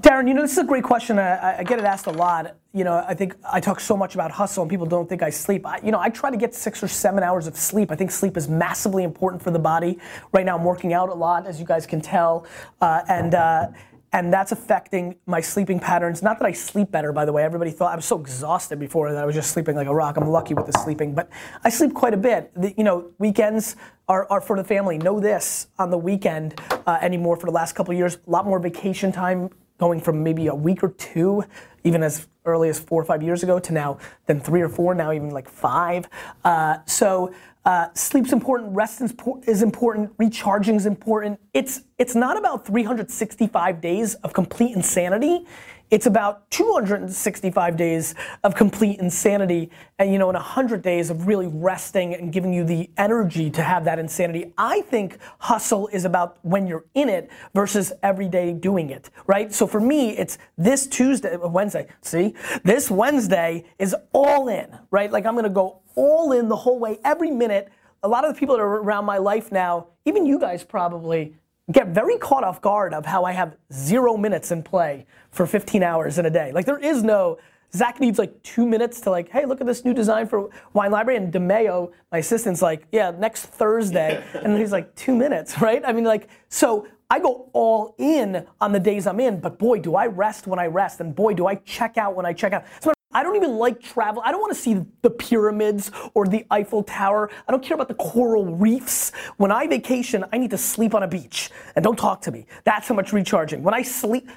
Darren, 0.00 0.26
you 0.26 0.34
know, 0.34 0.42
this 0.42 0.50
is 0.50 0.58
a 0.58 0.64
great 0.64 0.82
question. 0.82 1.20
I, 1.20 1.58
I, 1.58 1.62
get 1.62 1.78
it 1.78 1.84
asked 1.84 2.06
a 2.06 2.10
lot. 2.10 2.56
You 2.74 2.82
know, 2.82 3.04
I 3.06 3.14
think 3.14 3.36
I 3.48 3.60
talk 3.60 3.78
so 3.78 3.96
much 3.96 4.14
about 4.16 4.32
hustle 4.32 4.64
and 4.64 4.70
people 4.70 4.84
don't 4.84 5.08
think 5.08 5.22
I 5.22 5.30
sleep. 5.30 5.64
I, 5.64 5.78
you 5.78 5.92
know, 5.92 6.00
I 6.00 6.08
try 6.08 6.28
to 6.28 6.36
get 6.36 6.56
six 6.56 6.82
or 6.82 6.88
seven 6.88 7.22
hours 7.22 7.46
of 7.46 7.56
sleep. 7.56 7.92
I 7.92 7.94
think 7.94 8.10
sleep 8.10 8.36
is 8.36 8.48
massively 8.48 9.04
important 9.04 9.40
for 9.42 9.52
the 9.52 9.60
body. 9.60 10.00
Right 10.32 10.44
now, 10.44 10.58
I'm 10.58 10.64
working 10.64 10.92
out 10.92 11.08
a 11.08 11.14
lot, 11.14 11.46
as 11.46 11.60
you 11.60 11.66
guys 11.66 11.86
can 11.86 12.00
tell. 12.00 12.46
Uh, 12.80 13.02
and, 13.08 13.36
uh, 13.36 13.68
and 14.12 14.32
that's 14.32 14.52
affecting 14.52 15.16
my 15.26 15.40
sleeping 15.40 15.80
patterns. 15.80 16.22
Not 16.22 16.38
that 16.38 16.46
I 16.46 16.52
sleep 16.52 16.90
better, 16.90 17.12
by 17.12 17.24
the 17.24 17.32
way. 17.32 17.44
Everybody 17.44 17.70
thought 17.70 17.92
I 17.92 17.96
was 17.96 18.04
so 18.04 18.20
exhausted 18.20 18.78
before 18.78 19.10
that 19.10 19.22
I 19.22 19.24
was 19.24 19.34
just 19.34 19.52
sleeping 19.52 19.74
like 19.74 19.86
a 19.86 19.94
rock. 19.94 20.16
I'm 20.18 20.28
lucky 20.28 20.52
with 20.52 20.66
the 20.66 20.72
sleeping, 20.72 21.14
but 21.14 21.30
I 21.64 21.70
sleep 21.70 21.94
quite 21.94 22.12
a 22.12 22.18
bit. 22.18 22.50
The, 22.54 22.74
you 22.76 22.84
know, 22.84 23.10
weekends 23.18 23.76
are, 24.08 24.26
are, 24.30 24.42
for 24.42 24.56
the 24.56 24.64
family. 24.64 24.98
Know 24.98 25.18
this 25.18 25.68
on 25.78 25.90
the 25.90 25.96
weekend 25.96 26.60
uh, 26.86 26.98
anymore 27.00 27.36
for 27.36 27.46
the 27.46 27.52
last 27.52 27.72
couple 27.72 27.94
years. 27.94 28.18
A 28.26 28.30
lot 28.30 28.44
more 28.44 28.58
vacation 28.58 29.12
time, 29.12 29.48
going 29.82 30.00
from 30.00 30.22
maybe 30.22 30.46
a 30.46 30.54
week 30.54 30.84
or 30.84 30.90
two, 30.90 31.42
even 31.82 32.04
as 32.04 32.28
early 32.44 32.68
as 32.68 32.78
four 32.78 33.02
or 33.02 33.04
five 33.04 33.20
years 33.20 33.42
ago, 33.42 33.58
to 33.58 33.72
now 33.72 33.98
then 34.26 34.38
three 34.38 34.60
or 34.60 34.68
four, 34.68 34.94
now 34.94 35.10
even 35.10 35.30
like 35.30 35.48
five. 35.48 36.08
Uh, 36.44 36.76
so 36.86 37.34
uh, 37.64 37.88
sleep's 37.92 38.32
important, 38.32 38.72
rest 38.76 39.02
is 39.48 39.60
important, 39.60 40.12
recharging 40.18 40.76
is 40.76 40.86
important. 40.86 41.40
It's 41.52 41.80
it's 41.98 42.14
not 42.14 42.38
about 42.38 42.64
365 42.64 43.80
days 43.80 44.14
of 44.22 44.32
complete 44.32 44.76
insanity. 44.76 45.46
It's 45.92 46.06
about 46.06 46.50
265 46.50 47.76
days 47.76 48.14
of 48.44 48.54
complete 48.54 48.98
insanity, 48.98 49.70
and 49.98 50.10
you 50.10 50.18
know, 50.18 50.30
in 50.30 50.34
100 50.36 50.80
days 50.80 51.10
of 51.10 51.26
really 51.26 51.48
resting 51.48 52.14
and 52.14 52.32
giving 52.32 52.50
you 52.50 52.64
the 52.64 52.88
energy 52.96 53.50
to 53.50 53.62
have 53.62 53.84
that 53.84 53.98
insanity. 53.98 54.54
I 54.56 54.80
think 54.80 55.18
hustle 55.38 55.88
is 55.88 56.06
about 56.06 56.38
when 56.40 56.66
you're 56.66 56.86
in 56.94 57.10
it 57.10 57.28
versus 57.52 57.92
every 58.02 58.30
day 58.30 58.54
doing 58.54 58.88
it, 58.88 59.10
right? 59.26 59.52
So 59.52 59.66
for 59.66 59.80
me, 59.80 60.16
it's 60.16 60.38
this 60.56 60.86
Tuesday, 60.86 61.34
uh, 61.34 61.46
Wednesday. 61.46 61.86
See, 62.00 62.34
this 62.64 62.90
Wednesday 62.90 63.66
is 63.78 63.94
all 64.14 64.48
in, 64.48 64.74
right? 64.90 65.12
Like 65.12 65.26
I'm 65.26 65.34
gonna 65.34 65.50
go 65.50 65.80
all 65.94 66.32
in 66.32 66.48
the 66.48 66.56
whole 66.56 66.78
way, 66.78 67.00
every 67.04 67.30
minute. 67.30 67.68
A 68.02 68.08
lot 68.08 68.24
of 68.24 68.32
the 68.32 68.40
people 68.40 68.56
that 68.56 68.62
are 68.62 68.78
around 68.78 69.04
my 69.04 69.18
life 69.18 69.52
now, 69.52 69.88
even 70.06 70.24
you 70.24 70.38
guys 70.38 70.64
probably, 70.64 71.36
get 71.70 71.88
very 71.88 72.18
caught 72.18 72.44
off 72.44 72.60
guard 72.60 72.92
of 72.92 73.06
how 73.06 73.24
I 73.24 73.32
have 73.32 73.56
zero 73.72 74.16
minutes 74.16 74.50
in 74.50 74.62
play 74.62 75.06
for 75.30 75.46
15 75.46 75.82
hours 75.82 76.18
in 76.18 76.26
a 76.26 76.30
day. 76.30 76.50
Like 76.52 76.66
there 76.66 76.78
is 76.78 77.02
no, 77.02 77.38
Zach 77.74 78.00
needs 78.00 78.18
like 78.18 78.42
two 78.42 78.66
minutes 78.66 79.00
to 79.02 79.10
like, 79.10 79.28
hey, 79.30 79.46
look 79.46 79.60
at 79.60 79.66
this 79.66 79.84
new 79.84 79.94
design 79.94 80.26
for 80.26 80.50
Wine 80.72 80.90
Library. 80.90 81.18
And 81.18 81.32
DeMeo, 81.32 81.92
my 82.10 82.18
assistant's 82.18 82.62
like, 82.62 82.86
yeah, 82.92 83.10
next 83.10 83.46
Thursday. 83.46 84.22
and 84.34 84.58
he's 84.58 84.72
like, 84.72 84.94
two 84.96 85.14
minutes, 85.14 85.58
right? 85.60 85.82
I 85.84 85.92
mean, 85.92 86.04
like, 86.04 86.28
so 86.48 86.86
I 87.10 87.18
go 87.18 87.48
all 87.52 87.94
in 87.98 88.46
on 88.60 88.72
the 88.72 88.80
days 88.80 89.06
I'm 89.06 89.20
in, 89.20 89.38
but 89.38 89.58
boy, 89.58 89.78
do 89.78 89.94
I 89.94 90.06
rest 90.06 90.46
when 90.46 90.58
I 90.58 90.66
rest. 90.66 91.00
And 91.00 91.14
boy, 91.14 91.34
do 91.34 91.46
I 91.46 91.56
check 91.56 91.96
out 91.96 92.16
when 92.16 92.26
I 92.26 92.32
check 92.32 92.52
out. 92.52 92.64
I 93.12 93.22
don't 93.22 93.36
even 93.36 93.56
like 93.58 93.80
travel. 93.80 94.22
I 94.24 94.30
don't 94.30 94.40
want 94.40 94.54
to 94.54 94.60
see 94.60 94.84
the 95.02 95.10
pyramids 95.10 95.90
or 96.14 96.26
the 96.26 96.46
Eiffel 96.50 96.82
Tower. 96.82 97.30
I 97.46 97.52
don't 97.52 97.62
care 97.62 97.74
about 97.74 97.88
the 97.88 97.94
coral 97.94 98.46
reefs. 98.46 99.12
When 99.36 99.52
I 99.52 99.66
vacation, 99.66 100.24
I 100.32 100.38
need 100.38 100.50
to 100.50 100.58
sleep 100.58 100.94
on 100.94 101.02
a 101.02 101.08
beach 101.08 101.50
and 101.76 101.82
don't 101.82 101.98
talk 101.98 102.20
to 102.22 102.30
me. 102.30 102.46
That's 102.64 102.88
how 102.88 102.94
much 102.94 103.12
recharging. 103.12 103.62
When 103.62 103.74
I 103.74 103.82
sleep, 103.82 104.28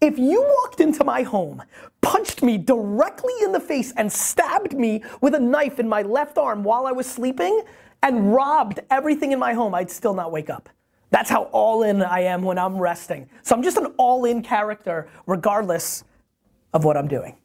if 0.00 0.18
you 0.18 0.42
walked 0.42 0.80
into 0.80 1.04
my 1.04 1.22
home, 1.22 1.62
punched 2.00 2.42
me 2.42 2.58
directly 2.58 3.32
in 3.42 3.52
the 3.52 3.60
face, 3.60 3.92
and 3.96 4.12
stabbed 4.12 4.74
me 4.74 5.02
with 5.20 5.34
a 5.34 5.40
knife 5.40 5.78
in 5.78 5.88
my 5.88 6.02
left 6.02 6.36
arm 6.36 6.62
while 6.62 6.86
I 6.86 6.92
was 6.92 7.06
sleeping 7.06 7.62
and 8.02 8.34
robbed 8.34 8.80
everything 8.90 9.32
in 9.32 9.38
my 9.38 9.54
home, 9.54 9.74
I'd 9.74 9.90
still 9.90 10.12
not 10.12 10.30
wake 10.30 10.50
up. 10.50 10.68
That's 11.10 11.30
how 11.30 11.44
all 11.44 11.84
in 11.84 12.02
I 12.02 12.20
am 12.20 12.42
when 12.42 12.58
I'm 12.58 12.76
resting. 12.76 13.30
So 13.42 13.54
I'm 13.54 13.62
just 13.62 13.78
an 13.78 13.86
all 13.96 14.26
in 14.26 14.42
character, 14.42 15.08
regardless 15.26 16.04
of 16.74 16.84
what 16.84 16.96
I'm 16.96 17.08
doing. 17.08 17.36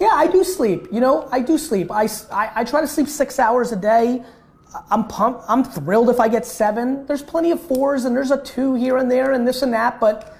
Yeah, 0.00 0.10
I 0.12 0.28
do 0.28 0.44
sleep. 0.44 0.88
You 0.92 1.00
know, 1.00 1.28
I 1.32 1.40
do 1.40 1.58
sleep. 1.58 1.90
I, 1.90 2.08
I, 2.30 2.50
I, 2.56 2.64
try 2.64 2.80
to 2.80 2.86
sleep 2.86 3.08
six 3.08 3.38
hours 3.38 3.72
a 3.72 3.76
day. 3.76 4.22
I'm 4.90 5.08
pumped. 5.08 5.42
I'm 5.48 5.64
thrilled 5.64 6.08
if 6.08 6.20
I 6.20 6.28
get 6.28 6.46
seven. 6.46 7.04
There's 7.06 7.22
plenty 7.22 7.50
of 7.50 7.60
fours 7.60 8.04
and 8.04 8.14
there's 8.14 8.30
a 8.30 8.40
two 8.42 8.74
here 8.74 8.98
and 8.98 9.10
there 9.10 9.32
and 9.32 9.46
this 9.46 9.62
and 9.62 9.72
that, 9.72 9.98
but 9.98 10.36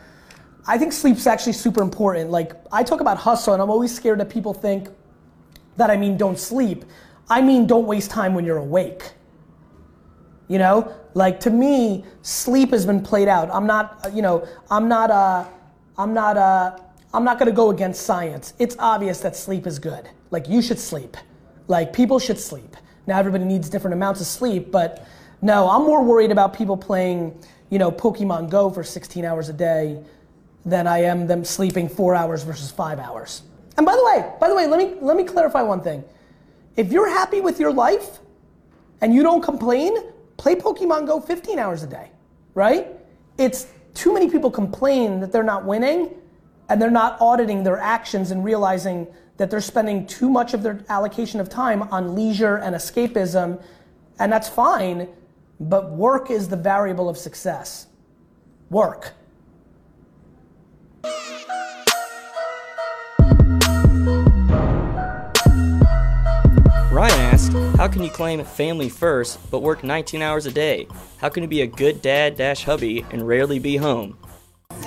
I 0.66 0.78
think 0.78 0.92
sleep's 0.92 1.26
actually 1.26 1.54
super 1.54 1.82
important. 1.82 2.30
Like, 2.30 2.52
I 2.70 2.82
talk 2.82 3.00
about 3.00 3.16
hustle 3.16 3.54
and 3.54 3.62
I'm 3.62 3.70
always 3.70 3.94
scared 3.94 4.20
that 4.20 4.28
people 4.28 4.52
think 4.52 4.88
that 5.76 5.90
I 5.90 5.96
mean 5.96 6.16
don't 6.16 6.38
sleep. 6.38 6.84
I 7.28 7.40
mean 7.40 7.66
don't 7.66 7.86
waste 7.86 8.10
time 8.10 8.34
when 8.34 8.44
you're 8.44 8.58
awake. 8.58 9.12
You 10.46 10.58
know? 10.58 10.94
Like, 11.14 11.40
to 11.40 11.50
me, 11.50 12.04
sleep 12.22 12.70
has 12.70 12.86
been 12.86 13.02
played 13.02 13.28
out. 13.28 13.50
I'm 13.50 13.66
not, 13.66 14.10
you 14.14 14.22
know, 14.22 14.46
I'm 14.70 14.88
not, 14.88 15.10
uh, 15.10 15.46
I'm 15.96 16.14
not, 16.14 16.36
uh, 16.36 16.78
I'm 17.12 17.24
not 17.24 17.38
gonna 17.38 17.52
go 17.52 17.70
against 17.70 18.02
science. 18.02 18.52
It's 18.58 18.76
obvious 18.78 19.20
that 19.20 19.34
sleep 19.34 19.66
is 19.66 19.78
good. 19.78 20.08
Like 20.30 20.48
you 20.48 20.60
should 20.60 20.78
sleep. 20.78 21.16
Like 21.66 21.92
people 21.92 22.18
should 22.18 22.38
sleep. 22.38 22.76
Now 23.06 23.18
everybody 23.18 23.44
needs 23.44 23.70
different 23.70 23.94
amounts 23.94 24.20
of 24.20 24.26
sleep, 24.26 24.70
but 24.70 25.06
no, 25.40 25.70
I'm 25.70 25.82
more 25.82 26.02
worried 26.02 26.30
about 26.30 26.52
people 26.52 26.76
playing, 26.76 27.38
you 27.70 27.78
know, 27.78 27.90
Pokemon 27.90 28.50
Go 28.50 28.68
for 28.68 28.84
16 28.84 29.24
hours 29.24 29.48
a 29.48 29.52
day 29.52 30.02
than 30.66 30.86
I 30.86 30.98
am 30.98 31.26
them 31.26 31.44
sleeping 31.44 31.88
four 31.88 32.14
hours 32.14 32.42
versus 32.42 32.70
five 32.70 32.98
hours. 32.98 33.42
And 33.78 33.86
by 33.86 33.94
the 33.94 34.04
way, 34.04 34.30
by 34.40 34.48
the 34.48 34.54
way, 34.54 34.66
let 34.66 34.78
me 34.78 34.96
let 35.00 35.16
me 35.16 35.24
clarify 35.24 35.62
one 35.62 35.80
thing. 35.80 36.04
If 36.76 36.92
you're 36.92 37.08
happy 37.08 37.40
with 37.40 37.58
your 37.58 37.72
life 37.72 38.18
and 39.00 39.14
you 39.14 39.22
don't 39.22 39.42
complain, 39.42 39.96
play 40.36 40.54
Pokemon 40.54 41.06
Go 41.06 41.20
15 41.20 41.58
hours 41.58 41.82
a 41.82 41.86
day, 41.86 42.10
right? 42.54 42.88
It's 43.38 43.68
too 43.94 44.12
many 44.12 44.28
people 44.28 44.50
complain 44.50 45.20
that 45.20 45.32
they're 45.32 45.42
not 45.42 45.64
winning 45.64 46.10
and 46.68 46.80
they're 46.80 46.90
not 46.90 47.20
auditing 47.20 47.62
their 47.62 47.78
actions 47.78 48.30
and 48.30 48.44
realizing 48.44 49.06
that 49.38 49.50
they're 49.50 49.60
spending 49.60 50.06
too 50.06 50.28
much 50.28 50.52
of 50.52 50.62
their 50.62 50.84
allocation 50.88 51.40
of 51.40 51.48
time 51.48 51.82
on 51.84 52.14
leisure 52.14 52.56
and 52.56 52.74
escapism, 52.74 53.62
and 54.18 54.32
that's 54.32 54.48
fine, 54.48 55.08
but 55.60 55.90
work 55.92 56.30
is 56.30 56.48
the 56.48 56.56
variable 56.56 57.08
of 57.08 57.16
success. 57.16 57.86
Work. 58.70 59.14
Ryan 66.90 67.20
asked, 67.20 67.52
How 67.76 67.86
can 67.86 68.02
you 68.02 68.10
claim 68.10 68.44
family 68.44 68.88
first 68.88 69.38
but 69.52 69.60
work 69.62 69.84
19 69.84 70.20
hours 70.20 70.46
a 70.46 70.50
day? 70.50 70.88
How 71.18 71.28
can 71.28 71.44
you 71.44 71.48
be 71.48 71.62
a 71.62 71.66
good 71.66 72.02
dad 72.02 72.36
dash 72.36 72.64
hubby 72.64 73.06
and 73.12 73.26
rarely 73.26 73.60
be 73.60 73.76
home? 73.76 74.18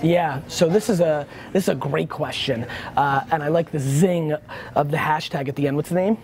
Yeah, 0.04 0.42
so 0.48 0.68
this 0.68 0.90
is 0.90 1.00
a 1.00 1.28
this 1.54 1.64
is 1.64 1.70
a 1.70 1.76
great 1.76 2.10
question, 2.10 2.66
uh, 2.98 3.24
and 3.32 3.44
I 3.44 3.50
like 3.50 3.72
the 3.72 3.80
zing 3.80 4.34
of 4.76 4.90
the 4.90 4.98
hashtag 4.98 5.48
at 5.48 5.56
the 5.56 5.68
end. 5.68 5.76
What's 5.76 5.90
the 5.90 5.96
name? 5.96 6.18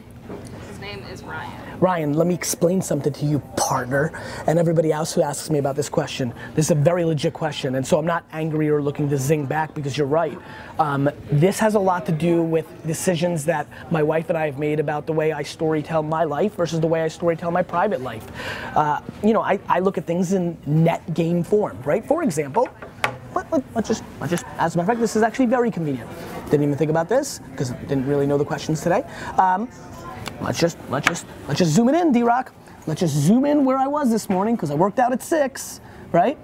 His 0.67 0.79
name 0.79 1.03
is 1.11 1.21
Ryan. 1.21 1.79
Ryan, 1.79 2.13
let 2.13 2.25
me 2.25 2.33
explain 2.33 2.81
something 2.81 3.13
to 3.13 3.25
you, 3.27 3.37
partner, 3.55 4.19
and 4.47 4.57
everybody 4.57 4.91
else 4.91 5.13
who 5.13 5.21
asks 5.21 5.51
me 5.51 5.59
about 5.59 5.75
this 5.75 5.89
question. 5.89 6.33
This 6.55 6.65
is 6.65 6.71
a 6.71 6.75
very 6.75 7.05
legit 7.05 7.33
question, 7.33 7.75
and 7.75 7.85
so 7.85 7.99
I'm 7.99 8.05
not 8.05 8.25
angry 8.31 8.67
or 8.67 8.81
looking 8.81 9.09
to 9.09 9.17
zing 9.17 9.45
back 9.45 9.75
because 9.75 9.95
you're 9.95 10.07
right. 10.07 10.39
Um, 10.79 11.07
this 11.31 11.59
has 11.59 11.75
a 11.75 11.79
lot 11.79 12.07
to 12.07 12.11
do 12.11 12.41
with 12.41 12.65
decisions 12.87 13.45
that 13.45 13.67
my 13.91 14.01
wife 14.01 14.29
and 14.29 14.37
I 14.37 14.47
have 14.47 14.57
made 14.57 14.79
about 14.79 15.05
the 15.05 15.13
way 15.13 15.33
I 15.33 15.43
storytell 15.43 16.03
my 16.07 16.23
life 16.23 16.55
versus 16.55 16.79
the 16.79 16.87
way 16.87 17.03
I 17.03 17.07
storytell 17.07 17.51
my 17.51 17.63
private 17.63 18.01
life. 18.01 18.25
Uh, 18.75 19.01
you 19.23 19.33
know, 19.33 19.41
I, 19.41 19.59
I 19.69 19.79
look 19.79 19.99
at 19.99 20.07
things 20.07 20.33
in 20.33 20.57
net 20.65 21.13
game 21.13 21.43
form, 21.43 21.79
right? 21.83 22.03
For 22.03 22.23
example, 22.23 22.69
let's 23.73 23.87
just, 23.87 24.03
let's 24.19 24.31
just, 24.31 24.45
as 24.57 24.75
a 24.75 24.77
matter 24.77 24.91
of 24.91 24.95
fact, 24.95 24.99
this 24.99 25.15
is 25.15 25.23
actually 25.23 25.47
very 25.47 25.71
convenient. 25.71 26.09
Didn't 26.45 26.63
even 26.63 26.77
think 26.77 26.91
about 26.91 27.09
this 27.09 27.39
because 27.51 27.71
didn't 27.87 28.07
really 28.07 28.27
know 28.27 28.37
the 28.37 28.45
questions 28.45 28.81
today. 28.81 29.03
Um, 29.37 29.69
let's 30.41 30.59
just, 30.59 30.77
let's 30.89 31.07
just, 31.07 31.25
let's 31.47 31.59
just 31.59 31.71
zoom 31.71 31.89
it 31.89 31.95
in, 31.95 32.11
D-Rock. 32.11 32.53
Let's 32.85 33.01
just 33.01 33.15
zoom 33.15 33.45
in 33.45 33.65
where 33.65 33.77
I 33.77 33.87
was 33.87 34.09
this 34.09 34.29
morning 34.29 34.55
because 34.55 34.71
I 34.71 34.75
worked 34.75 34.99
out 34.99 35.11
at 35.11 35.21
six, 35.21 35.81
right? 36.11 36.37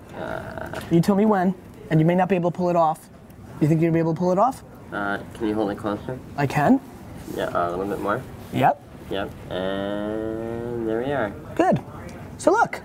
you 0.92 1.00
tell 1.00 1.16
me 1.16 1.26
when, 1.26 1.56
and 1.90 2.00
you 2.00 2.06
may 2.06 2.16
not 2.16 2.30
be 2.30 2.36
able 2.36 2.52
to 2.52 2.58
pull 2.58 2.70
it 2.70 2.76
off. 2.76 3.10
You 3.62 3.68
think 3.68 3.82
you're 3.82 3.90
gonna 3.90 3.96
be 3.96 4.00
able 4.00 4.14
to 4.14 4.20
pull 4.20 4.32
it 4.32 4.38
off? 4.38 4.64
Uh, 4.92 5.20
can 5.36 5.48
you 5.48 5.54
hold 5.54 5.72
it 5.72 5.78
closer? 5.78 6.20
I 6.38 6.46
can. 6.46 6.82
Yeah, 7.36 7.46
uh, 7.46 7.70
a 7.70 7.72
little 7.72 7.88
bit 7.88 8.02
more. 8.02 8.22
Yep. 8.52 8.82
Yep. 9.10 9.32
And 9.50 10.88
there 10.88 11.00
we 11.00 11.12
are. 11.12 11.30
Good. 11.56 11.80
So 12.38 12.52
look, 12.52 12.82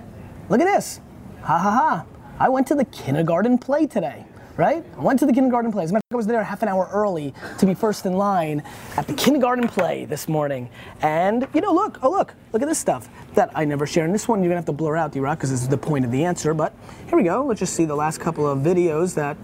look 0.49 0.61
at 0.61 0.65
this. 0.65 1.01
Ha 1.43 1.59
ha 1.59 1.71
ha. 1.71 2.18
I 2.41 2.49
went 2.49 2.69
to 2.69 2.77
the 2.77 2.85
kindergarten 2.85 3.59
play 3.59 3.87
today, 3.87 4.25
right? 4.57 4.85
I 4.97 5.01
went 5.01 5.19
to 5.21 5.27
the 5.27 5.33
kindergarten 5.33 5.73
play. 5.73 5.83
As 5.83 5.91
a 5.91 5.95
matter 5.95 5.99
of 5.99 6.11
fact, 6.11 6.15
I 6.15 6.17
was 6.17 6.27
there 6.29 6.45
half 6.45 6.63
an 6.63 6.69
hour 6.69 6.89
early 6.93 7.35
to 7.59 7.67
be 7.67 7.75
first 7.75 8.07
in 8.07 8.13
line 8.13 8.63
at 8.97 9.09
the 9.09 9.15
kindergarten 9.15 9.67
play 9.67 10.05
this 10.05 10.29
morning. 10.29 10.71
And, 11.03 11.49
you 11.53 11.61
know, 11.61 11.73
look, 11.73 11.99
oh, 12.01 12.11
look, 12.11 12.35
look 12.53 12.63
at 12.63 12.69
this 12.69 12.79
stuff 12.79 13.09
that 13.35 13.51
I 13.57 13.65
never 13.65 13.87
share. 13.87 14.05
And 14.05 14.15
this 14.15 14.29
one 14.29 14.41
you're 14.41 14.51
gonna 14.51 14.59
have 14.59 14.67
to 14.67 14.73
blur 14.73 14.97
out, 14.97 15.11
D-Rock, 15.11 15.39
because 15.39 15.51
this 15.51 15.63
is 15.63 15.69
the 15.69 15.79
point 15.79 16.05
of 16.05 16.13
the 16.13 16.25
answer. 16.25 16.55
But 16.55 16.73
here 17.09 17.17
we 17.17 17.25
go. 17.25 17.45
Let's 17.45 17.59
just 17.59 17.75
see 17.75 17.85
the 17.85 17.97
last 17.97 18.21
couple 18.21 18.47
of 18.47 18.61
videos 18.61 19.17
that 19.17 19.37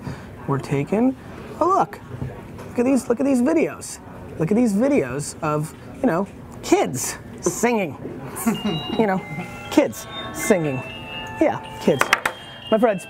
were 0.46 0.60
taken. 0.60 1.16
Oh, 1.60 1.68
look. 1.68 2.00
Look 2.68 2.78
at 2.78 2.84
these, 2.84 3.08
look 3.08 3.18
at 3.18 3.26
these 3.26 3.42
videos. 3.42 3.98
Look 4.38 4.52
at 4.52 4.56
these 4.56 4.72
videos 4.72 5.40
of, 5.42 5.74
you 6.00 6.06
know, 6.06 6.28
kids 6.62 7.18
singing. 7.40 7.98
you 8.98 9.06
know, 9.06 9.20
kids 9.72 10.06
singing. 10.32 10.76
Yeah, 11.40 11.60
kids. 11.80 12.04
My 12.70 12.78
friends, 12.78 13.06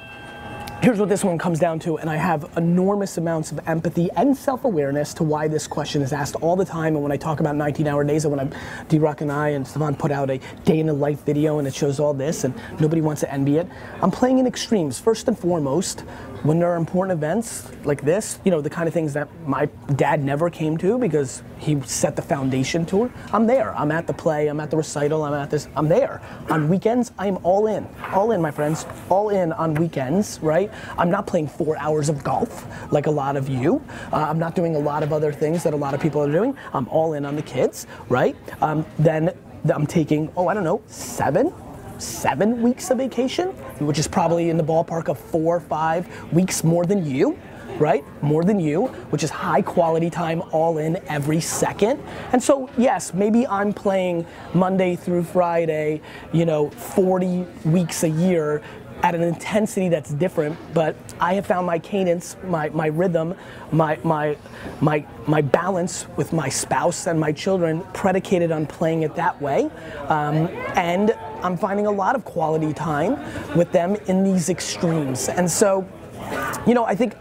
here's 0.83 0.99
what 0.99 1.09
this 1.09 1.23
one 1.23 1.39
comes 1.39 1.61
down 1.61 1.79
to, 1.79 1.97
and 1.99 2.11
I 2.11 2.17
have 2.17 2.51
enormous 2.57 3.19
amounts 3.19 3.53
of 3.53 3.61
empathy 3.69 4.11
and 4.17 4.37
self-awareness 4.37 5.15
to 5.15 5.23
why 5.23 5.47
this 5.47 5.69
question 5.69 6.03
is 6.03 6.13
asked 6.13 6.35
all 6.43 6.57
the 6.57 6.65
time. 6.65 6.97
And 6.97 7.05
when 7.05 7.13
I 7.13 7.17
talk 7.17 7.39
about 7.39 7.55
19-hour 7.55 8.03
days, 8.03 8.25
and 8.25 8.37
when 8.37 8.49
I, 8.49 8.85
D-Rock 8.89 9.21
and 9.21 9.31
I 9.31 9.51
and 9.51 9.65
Stefan 9.65 9.95
put 9.95 10.11
out 10.11 10.29
a 10.29 10.41
day 10.65 10.81
in 10.81 10.87
the 10.87 10.93
life 10.93 11.25
video, 11.25 11.61
and 11.61 11.69
it 11.69 11.75
shows 11.75 12.01
all 12.01 12.13
this, 12.13 12.43
and 12.43 12.53
nobody 12.81 13.01
wants 13.01 13.21
to 13.21 13.33
envy 13.33 13.59
it. 13.59 13.69
I'm 14.03 14.11
playing 14.11 14.39
in 14.39 14.47
extremes. 14.47 14.99
First 14.99 15.29
and 15.29 15.39
foremost, 15.39 16.05
when 16.45 16.59
there 16.59 16.71
are 16.71 16.77
important 16.77 17.17
events 17.17 17.71
like 17.85 18.03
this, 18.03 18.39
you 18.45 18.51
know, 18.51 18.61
the 18.61 18.69
kind 18.69 18.87
of 18.87 18.93
things 18.93 19.15
that 19.15 19.29
my 19.47 19.65
dad 19.97 20.23
never 20.23 20.51
came 20.51 20.77
to 20.77 20.99
because 20.99 21.43
he 21.59 21.81
set 21.81 22.17
the 22.17 22.23
foundation 22.23 22.85
to 22.85 23.07
it, 23.07 23.13
I'm 23.33 23.47
there. 23.47 23.75
I'm 23.75 23.91
at 23.91 24.07
the 24.07 24.13
play, 24.13 24.49
I'm 24.49 24.61
at 24.61 24.71
the 24.71 24.77
recital, 24.77 25.25
I'm 25.25 25.33
at 25.33 25.51
this, 25.51 25.69
I'm 25.75 25.89
there. 25.89 26.21
On 26.51 26.69
weekends, 26.69 27.13
I 27.19 27.29
am 27.29 27.39
all 27.45 27.67
in. 27.67 27.89
All 28.13 28.33
in, 28.33 28.43
my 28.43 28.51
friends. 28.51 28.85
All 29.09 29.31
in 29.31 29.53
on 29.55 29.73
weekends, 29.73 30.39
right? 30.43 30.71
I'm 30.99 31.11
not 31.11 31.27
playing 31.27 31.49
four 31.49 31.79
hours 31.79 32.11
of 32.11 32.23
golf 32.23 32.67
like 32.93 33.07
a 33.07 33.11
lot 33.11 33.37
of 33.37 33.49
you. 33.49 33.83
Uh, 34.13 34.17
I'm 34.17 34.39
not 34.39 34.55
doing 34.55 34.77
a 34.77 34.79
lot 34.79 35.03
of 35.03 35.15
other 35.15 35.33
things 35.33 35.63
that 35.63 35.73
a 35.73 35.77
lot 35.77 35.95
of 35.95 36.01
people 36.01 36.23
are 36.23 36.31
doing. 36.31 36.55
I'm 36.75 36.87
all 36.89 37.15
in 37.15 37.25
on 37.25 37.37
the 37.37 37.43
kids, 37.43 37.87
right? 38.11 38.37
Um, 38.61 38.85
then 38.99 39.35
I'm 39.73 39.87
taking, 39.87 40.31
oh, 40.37 40.49
I 40.49 40.55
don't 40.55 40.65
know, 40.65 40.83
seven, 40.89 41.55
seven 41.99 42.63
weeks 42.63 42.91
of 42.91 42.99
vacation, 42.99 43.49
which 43.79 43.99
is 43.99 44.09
probably 44.09 44.51
in 44.51 44.57
the 44.57 44.65
ballpark 44.65 45.09
of 45.09 45.19
four 45.19 45.57
or 45.57 45.61
five 45.61 46.33
weeks 46.33 46.65
more 46.65 46.85
than 46.85 47.05
you, 47.07 47.39
right? 47.79 48.05
More 48.23 48.45
than 48.45 48.61
you, 48.61 48.87
which 49.11 49.23
is 49.23 49.31
high 49.31 49.63
quality 49.63 50.11
time 50.11 50.43
all 50.53 50.79
in 50.79 50.97
every 51.09 51.41
second. 51.41 52.03
And 52.33 52.43
so, 52.43 52.71
yes, 52.77 53.15
maybe 53.15 53.47
I'm 53.47 53.73
playing 53.73 54.27
Monday 54.53 54.97
through 54.97 55.25
Friday, 55.25 56.01
you 56.33 56.45
know, 56.45 56.71
40 56.71 57.47
weeks 57.65 58.05
a 58.05 58.09
year 58.09 58.63
at 59.03 59.15
an 59.15 59.23
intensity 59.23 59.91
that's 59.91 60.15
different, 60.15 60.57
but 60.73 60.97
I 61.21 61.35
have 61.35 61.45
found 61.45 61.67
my 61.67 61.79
cadence, 61.79 62.37
my, 62.45 62.71
my 62.71 62.87
rhythm, 62.87 63.35
my, 63.71 63.99
my, 64.03 64.35
my, 64.81 65.07
my 65.27 65.43
balance 65.43 66.07
with 66.17 66.33
my 66.33 66.49
spouse 66.49 67.07
and 67.07 67.21
my 67.21 67.31
children 67.31 67.85
predicated 67.93 68.51
on 68.51 68.65
playing 68.65 69.03
it 69.03 69.15
that 69.17 69.41
way. 69.43 69.71
Um, 70.09 70.49
and 70.75 71.15
I'm 71.45 71.59
finding 71.59 71.87
a 71.87 71.91
lot 71.91 72.17
of 72.17 72.25
quality 72.25 72.73
time 72.73 73.19
with 73.55 73.71
them 73.71 73.97
in 74.07 74.25
these 74.25 74.49
extremes. 74.49 75.29
And 75.29 75.51
so, 75.51 75.87
you 76.67 76.73
know, 76.73 76.87
I 76.87 76.95
think 76.95 77.15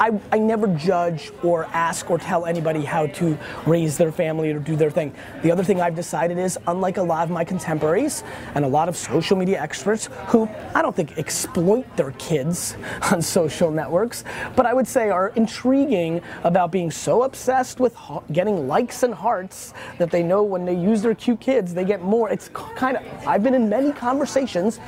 I, 0.00 0.18
I 0.32 0.38
never 0.38 0.66
judge 0.68 1.30
or 1.42 1.64
ask 1.66 2.10
or 2.10 2.18
tell 2.18 2.46
anybody 2.46 2.84
how 2.84 3.06
to 3.06 3.38
raise 3.66 3.98
their 3.98 4.12
family 4.12 4.50
or 4.50 4.58
do 4.58 4.76
their 4.76 4.90
thing. 4.90 5.14
The 5.42 5.50
other 5.50 5.64
thing 5.64 5.80
I've 5.80 5.94
decided 5.96 6.38
is, 6.38 6.58
unlike 6.66 6.96
a 6.96 7.02
lot 7.02 7.24
of 7.24 7.30
my 7.30 7.44
contemporaries 7.44 8.22
and 8.54 8.64
a 8.64 8.68
lot 8.68 8.88
of 8.88 8.96
social 8.96 9.36
media 9.36 9.60
experts 9.60 10.08
who 10.28 10.48
I 10.74 10.82
don't 10.82 10.94
think 10.94 11.18
exploit 11.18 11.84
their 11.96 12.12
kids 12.12 12.76
on 13.12 13.20
social 13.22 13.70
networks, 13.70 14.24
but 14.56 14.66
I 14.66 14.74
would 14.74 14.86
say 14.86 15.10
are 15.10 15.28
intriguing 15.30 16.20
about 16.44 16.70
being 16.70 16.90
so 16.90 17.24
obsessed 17.24 17.80
with 17.80 17.96
getting 18.32 18.68
likes 18.68 19.02
and 19.02 19.14
hearts 19.14 19.74
that 19.98 20.10
they 20.10 20.22
know 20.22 20.42
when 20.42 20.64
they 20.64 20.74
use 20.74 21.02
their 21.02 21.14
cute 21.14 21.40
kids, 21.40 21.74
they 21.74 21.84
get 21.84 22.02
more. 22.02 22.30
It's 22.30 22.48
kind 22.48 22.96
of, 22.96 23.04
I've 23.26 23.42
been 23.42 23.54
in 23.54 23.68
many 23.68 23.92
conversations 23.92 24.80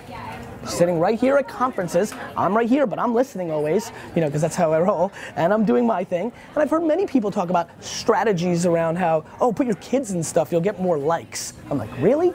sitting 0.65 0.99
right 0.99 1.19
here 1.19 1.37
at 1.37 1.49
conferences. 1.49 2.15
I'm 2.37 2.57
right 2.57 2.69
here, 2.69 2.87
but 2.87 2.99
I'm 2.99 3.15
listening 3.15 3.51
always, 3.51 3.93
you 4.15 4.21
know, 4.21 4.29
because 4.29 4.43
that's 4.43 4.57
how 4.57 4.73
I 4.73 4.81
roll, 4.81 5.13
and 5.37 5.53
I'm 5.53 5.65
doing 5.65 5.87
my 5.87 6.05
thing. 6.05 6.33
And 6.55 6.59
I've 6.59 6.71
heard 6.71 6.83
many 6.83 7.07
people 7.07 7.31
talk 7.31 7.51
about 7.51 7.69
strategies 7.83 8.67
around 8.67 8.97
how, 8.97 9.25
oh, 9.41 9.53
put 9.53 9.67
your 9.67 9.77
kids 9.77 10.13
in 10.13 10.23
stuff, 10.23 10.53
you'll 10.53 10.61
get 10.61 10.81
more 10.81 10.99
likes. 10.99 11.55
I'm 11.71 11.79
like, 11.79 11.91
really? 11.99 12.33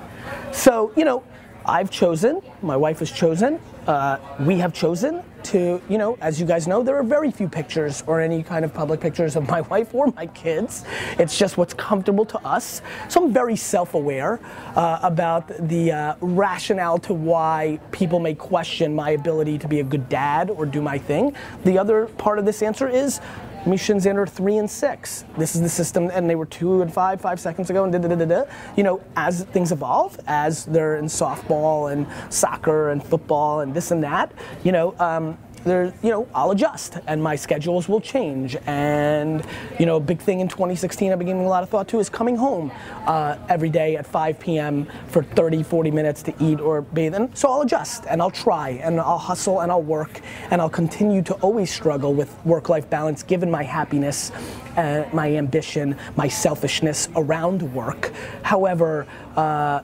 So, 0.51 0.91
you 0.96 1.05
know, 1.05 1.24
I've 1.65 1.89
chosen, 1.89 2.41
my 2.62 2.77
wife 2.77 3.00
has 3.00 3.12
chosen, 3.12 3.60
uh, 3.88 4.17
we 4.41 4.58
have 4.60 4.74
chosen 4.74 5.24
to, 5.45 5.81
you 5.89 5.97
know, 5.97 6.17
as 6.21 6.39
you 6.39 6.45
guys 6.45 6.67
know, 6.67 6.83
there 6.83 6.97
are 6.97 7.03
very 7.03 7.31
few 7.31 7.47
pictures 7.47 8.03
or 8.07 8.19
any 8.19 8.43
kind 8.43 8.65
of 8.65 8.73
public 8.73 8.99
pictures 8.99 9.35
of 9.35 9.47
my 9.47 9.61
wife 9.71 9.93
or 9.93 10.07
my 10.07 10.27
kids. 10.27 10.83
It's 11.19 11.37
just 11.37 11.57
what's 11.57 11.73
comfortable 11.73 12.25
to 12.25 12.39
us. 12.39 12.81
So 13.09 13.23
I'm 13.23 13.33
very 13.33 13.55
self 13.55 13.93
aware 13.93 14.39
uh, 14.75 14.99
about 15.01 15.47
the 15.69 15.91
uh, 15.91 16.15
rationale 16.21 16.97
to 16.99 17.13
why 17.13 17.79
people 17.91 18.19
may 18.19 18.33
question 18.33 18.95
my 18.95 19.11
ability 19.11 19.57
to 19.59 19.67
be 19.67 19.79
a 19.79 19.83
good 19.83 20.09
dad 20.09 20.49
or 20.49 20.65
do 20.65 20.81
my 20.81 20.97
thing. 20.97 21.35
The 21.63 21.77
other 21.77 22.07
part 22.07 22.39
of 22.39 22.45
this 22.45 22.61
answer 22.61 22.89
is 22.89 23.19
Misha 23.65 23.93
and 23.93 24.01
Xander 24.01 24.29
three 24.29 24.57
and 24.57 24.69
six. 24.69 25.25
This 25.38 25.55
is 25.55 25.62
the 25.62 25.69
system, 25.69 26.12
and 26.13 26.29
they 26.29 26.36
were 26.36 26.45
two 26.45 26.81
and 26.81 26.93
five 26.93 27.19
five 27.19 27.39
seconds 27.39 27.69
ago, 27.69 27.84
and 27.84 27.91
da 27.91 28.00
da 28.00 28.15
da 28.15 28.25
da. 28.25 28.43
You 28.75 28.84
know, 28.84 29.01
as 29.15 29.43
things 29.45 29.72
evolve, 29.72 30.19
as 30.27 30.65
they're 30.65 30.98
in 30.98 31.05
softball 31.05 31.91
and 31.91 32.07
soccer 32.34 32.89
and 32.89 33.03
football 33.03 33.62
and 33.62 33.74
this 33.74 33.91
and 33.91 34.03
that, 34.03 34.31
you 34.63 34.72
know, 34.72 34.95
um, 35.00 35.38
there, 35.65 35.93
you 36.01 36.12
know, 36.12 36.27
I'll 36.34 36.51
adjust 36.51 36.98
and 37.07 37.22
my 37.22 37.36
schedules 37.36 37.89
will 37.89 38.00
change. 38.00 38.55
And, 38.67 39.45
you 39.79 39.86
know, 39.86 40.00
big 40.00 40.22
thing 40.22 40.39
in 40.39 40.48
2016 40.48 41.12
I've 41.12 41.17
been 41.17 41.27
giving 41.27 41.45
a 41.45 41.50
lot 41.50 41.63
of 41.63 41.69
thought 41.69 41.88
to 41.89 42.00
is 42.00 42.10
coming 42.10 42.36
home 42.36 42.72
uh, 43.05 43.38
every 43.50 43.69
day 43.69 43.98
at 43.98 44.05
5 44.05 44.39
p.m. 44.39 44.88
for 45.07 45.24
30, 45.24 45.63
40 45.63 45.91
minutes 45.91 46.24
to 46.24 46.34
eat 46.39 46.60
or 46.60 46.81
bathe. 46.81 47.15
And 47.15 47.36
so 47.38 47.51
I'll 47.51 47.62
adjust 47.62 48.05
and 48.07 48.22
I'll 48.22 48.31
try 48.31 48.69
and 48.84 49.00
I'll 49.01 49.17
hustle 49.17 49.62
and 49.62 49.72
I'll 49.72 49.81
work 49.81 50.22
and 50.51 50.62
I'll 50.62 50.69
continue 50.69 51.22
to 51.24 51.34
always 51.36 51.74
struggle 51.74 52.13
with 52.13 52.34
work 52.45 52.69
life 52.69 52.89
balance 52.89 53.24
given 53.24 53.50
my 53.50 53.63
happiness, 53.63 54.31
uh, 54.77 55.10
my 55.12 55.36
ambition, 55.36 55.98
my 56.15 56.27
selfishness 56.27 57.10
around 57.15 57.74
work. 57.74 58.13
However, 58.43 59.07
uh, 59.36 59.81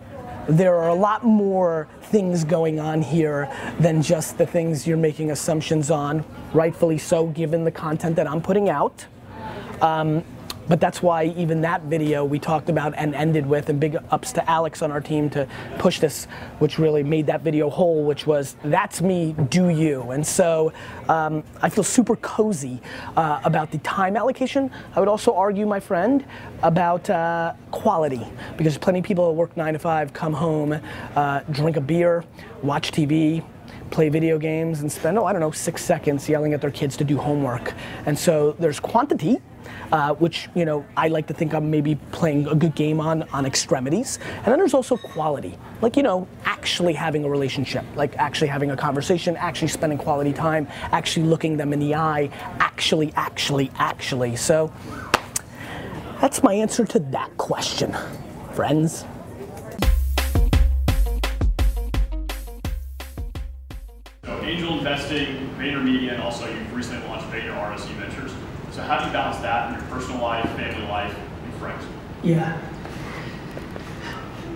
there 0.47 0.75
are 0.75 0.89
a 0.89 0.93
lot 0.93 1.23
more 1.23 1.87
things 2.03 2.43
going 2.43 2.79
on 2.79 3.01
here 3.01 3.49
than 3.79 4.01
just 4.01 4.37
the 4.37 4.45
things 4.45 4.87
you're 4.87 4.97
making 4.97 5.31
assumptions 5.31 5.91
on, 5.91 6.23
rightfully 6.53 6.97
so, 6.97 7.27
given 7.27 7.63
the 7.63 7.71
content 7.71 8.15
that 8.15 8.27
I'm 8.27 8.41
putting 8.41 8.69
out. 8.69 9.05
Um, 9.81 10.23
but 10.71 10.79
that's 10.79 11.03
why 11.03 11.25
even 11.35 11.59
that 11.59 11.81
video 11.81 12.23
we 12.23 12.39
talked 12.39 12.69
about 12.69 12.93
and 12.95 13.13
ended 13.13 13.45
with, 13.45 13.67
and 13.67 13.77
big 13.77 13.97
ups 14.09 14.31
to 14.31 14.49
Alex 14.49 14.81
on 14.81 14.89
our 14.89 15.01
team 15.01 15.29
to 15.29 15.45
push 15.79 15.99
this, 15.99 16.27
which 16.59 16.79
really 16.79 17.03
made 17.03 17.25
that 17.25 17.41
video 17.41 17.69
whole, 17.69 18.05
which 18.05 18.25
was 18.25 18.55
that's 18.63 19.01
me, 19.01 19.35
do 19.49 19.67
you. 19.67 20.11
And 20.11 20.25
so 20.25 20.71
um, 21.09 21.43
I 21.61 21.67
feel 21.67 21.83
super 21.83 22.15
cozy 22.15 22.79
uh, 23.17 23.41
about 23.43 23.69
the 23.71 23.79
time 23.79 24.15
allocation. 24.15 24.71
I 24.95 25.01
would 25.01 25.09
also 25.09 25.35
argue, 25.35 25.65
my 25.65 25.81
friend, 25.81 26.23
about 26.63 27.09
uh, 27.09 27.53
quality, 27.71 28.25
because 28.55 28.77
plenty 28.77 28.99
of 28.99 29.05
people 29.05 29.35
work 29.35 29.57
nine 29.57 29.73
to 29.73 29.79
five 29.79 30.13
come 30.13 30.31
home, 30.31 30.79
uh, 31.17 31.41
drink 31.51 31.75
a 31.75 31.81
beer, 31.81 32.23
watch 32.63 32.93
TV, 32.93 33.43
play 33.89 34.07
video 34.07 34.39
games 34.39 34.79
and 34.79 34.89
spend, 34.89 35.17
oh, 35.19 35.25
I 35.25 35.33
don't 35.33 35.41
know, 35.41 35.51
six 35.51 35.83
seconds 35.83 36.29
yelling 36.29 36.53
at 36.53 36.61
their 36.61 36.71
kids 36.71 36.95
to 36.95 37.03
do 37.03 37.17
homework. 37.17 37.73
And 38.05 38.17
so 38.17 38.53
there's 38.53 38.79
quantity, 38.79 39.41
uh, 39.91 40.13
which, 40.15 40.49
you 40.55 40.65
know, 40.65 40.85
I 40.95 41.07
like 41.09 41.27
to 41.27 41.33
think 41.33 41.53
I'm 41.53 41.69
maybe 41.69 41.95
playing 42.11 42.47
a 42.47 42.55
good 42.55 42.75
game 42.75 42.99
on, 42.99 43.23
on 43.33 43.45
extremities. 43.45 44.19
And 44.37 44.45
then 44.45 44.57
there's 44.57 44.73
also 44.73 44.97
quality, 44.97 45.57
like, 45.81 45.97
you 45.97 46.03
know, 46.03 46.27
actually 46.45 46.93
having 46.93 47.23
a 47.23 47.29
relationship, 47.29 47.83
like 47.95 48.17
actually 48.17 48.47
having 48.47 48.71
a 48.71 48.77
conversation, 48.77 49.35
actually 49.37 49.67
spending 49.67 49.97
quality 49.97 50.33
time, 50.33 50.67
actually 50.91 51.25
looking 51.25 51.57
them 51.57 51.73
in 51.73 51.79
the 51.79 51.95
eye, 51.95 52.29
actually, 52.59 53.11
actually, 53.15 53.71
actually. 53.75 54.35
So 54.35 54.71
that's 56.21 56.43
my 56.43 56.53
answer 56.53 56.85
to 56.85 56.99
that 56.99 57.35
question, 57.37 57.95
friends. 58.53 59.05
Angel 64.43 64.77
investing, 64.77 65.49
VaynerMedia, 65.57 66.13
and 66.13 66.21
also 66.21 66.47
you've 66.47 66.75
recently 66.75 67.07
launched 67.07 67.25
Vayner 67.27 67.55
RSE 67.55 67.87
Ventures. 67.93 68.30
So 68.71 68.81
how 68.81 68.99
do 68.99 69.05
you 69.05 69.11
balance 69.11 69.37
that 69.39 69.67
in 69.67 69.79
your 69.79 69.89
personal 69.89 70.21
life, 70.21 70.49
family 70.51 70.87
life, 70.87 71.13
and 71.43 71.53
friends? 71.55 71.83
Yeah. 72.23 72.57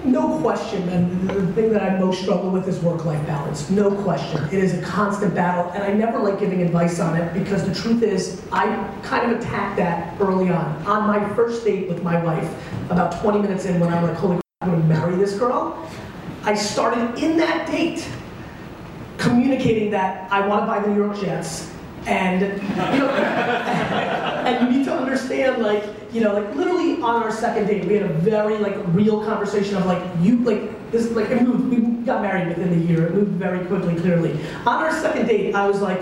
No 0.05 0.39
question, 0.39 0.87
and 0.87 1.29
the 1.29 1.51
thing 1.53 1.71
that 1.73 1.81
I 1.81 1.97
most 1.97 2.21
struggle 2.21 2.49
with 2.49 2.67
is 2.67 2.79
work-life 2.79 3.25
balance. 3.25 3.69
No 3.69 3.91
question. 4.03 4.41
It 4.45 4.63
is 4.63 4.77
a 4.77 4.81
constant 4.83 5.33
battle, 5.35 5.69
and 5.71 5.83
I 5.83 5.91
never 5.91 6.19
like 6.19 6.39
giving 6.39 6.61
advice 6.61 6.99
on 6.99 7.17
it 7.17 7.33
because 7.33 7.67
the 7.67 7.73
truth 7.73 8.03
is, 8.03 8.41
I 8.53 8.67
kind 9.03 9.29
of 9.29 9.39
attacked 9.39 9.77
that 9.77 10.15
early 10.21 10.49
on. 10.49 10.85
On 10.85 11.07
my 11.07 11.27
first 11.33 11.65
date 11.65 11.89
with 11.89 12.01
my 12.03 12.23
wife, 12.23 12.49
about 12.89 13.19
20 13.21 13.39
minutes 13.39 13.65
in 13.65 13.79
when 13.79 13.91
I'm 13.91 14.03
like, 14.03 14.15
holy 14.15 14.35
crap, 14.35 14.43
I'm 14.61 14.71
gonna 14.71 14.85
marry 14.85 15.15
this 15.17 15.37
girl, 15.37 15.89
I 16.43 16.53
started 16.53 17.21
in 17.21 17.35
that 17.37 17.67
date 17.67 18.07
communicating 19.17 19.89
that 19.91 20.31
I 20.31 20.47
want 20.47 20.61
to 20.61 20.67
buy 20.67 20.79
the 20.79 20.89
New 20.89 21.03
York 21.03 21.19
Jets, 21.19 21.74
and 22.07 22.41
you 22.41 22.99
know, 22.99 23.09
and 24.45 24.71
you 24.71 24.77
need 24.77 24.85
to 24.85 24.93
understand, 24.93 25.61
like, 25.61 25.83
you 26.13 26.21
know, 26.21 26.33
like 26.33 26.55
literally 26.55 27.01
on 27.01 27.23
our 27.23 27.31
second 27.31 27.67
date, 27.67 27.85
we 27.85 27.95
had 27.95 28.09
a 28.09 28.13
very 28.13 28.57
like 28.57 28.75
real 28.87 29.23
conversation 29.25 29.75
of 29.75 29.85
like 29.85 30.01
you 30.21 30.37
like 30.39 30.91
this 30.91 31.11
like 31.11 31.29
it 31.29 31.41
moved. 31.41 31.69
We 31.69 32.05
got 32.05 32.21
married 32.21 32.47
within 32.47 32.79
the 32.79 32.85
year. 32.85 33.07
It 33.07 33.13
moved 33.13 33.31
very 33.31 33.65
quickly, 33.65 33.95
clearly. 33.95 34.39
On 34.65 34.83
our 34.83 34.91
second 34.91 35.27
date, 35.27 35.55
I 35.55 35.67
was 35.67 35.81
like. 35.81 36.01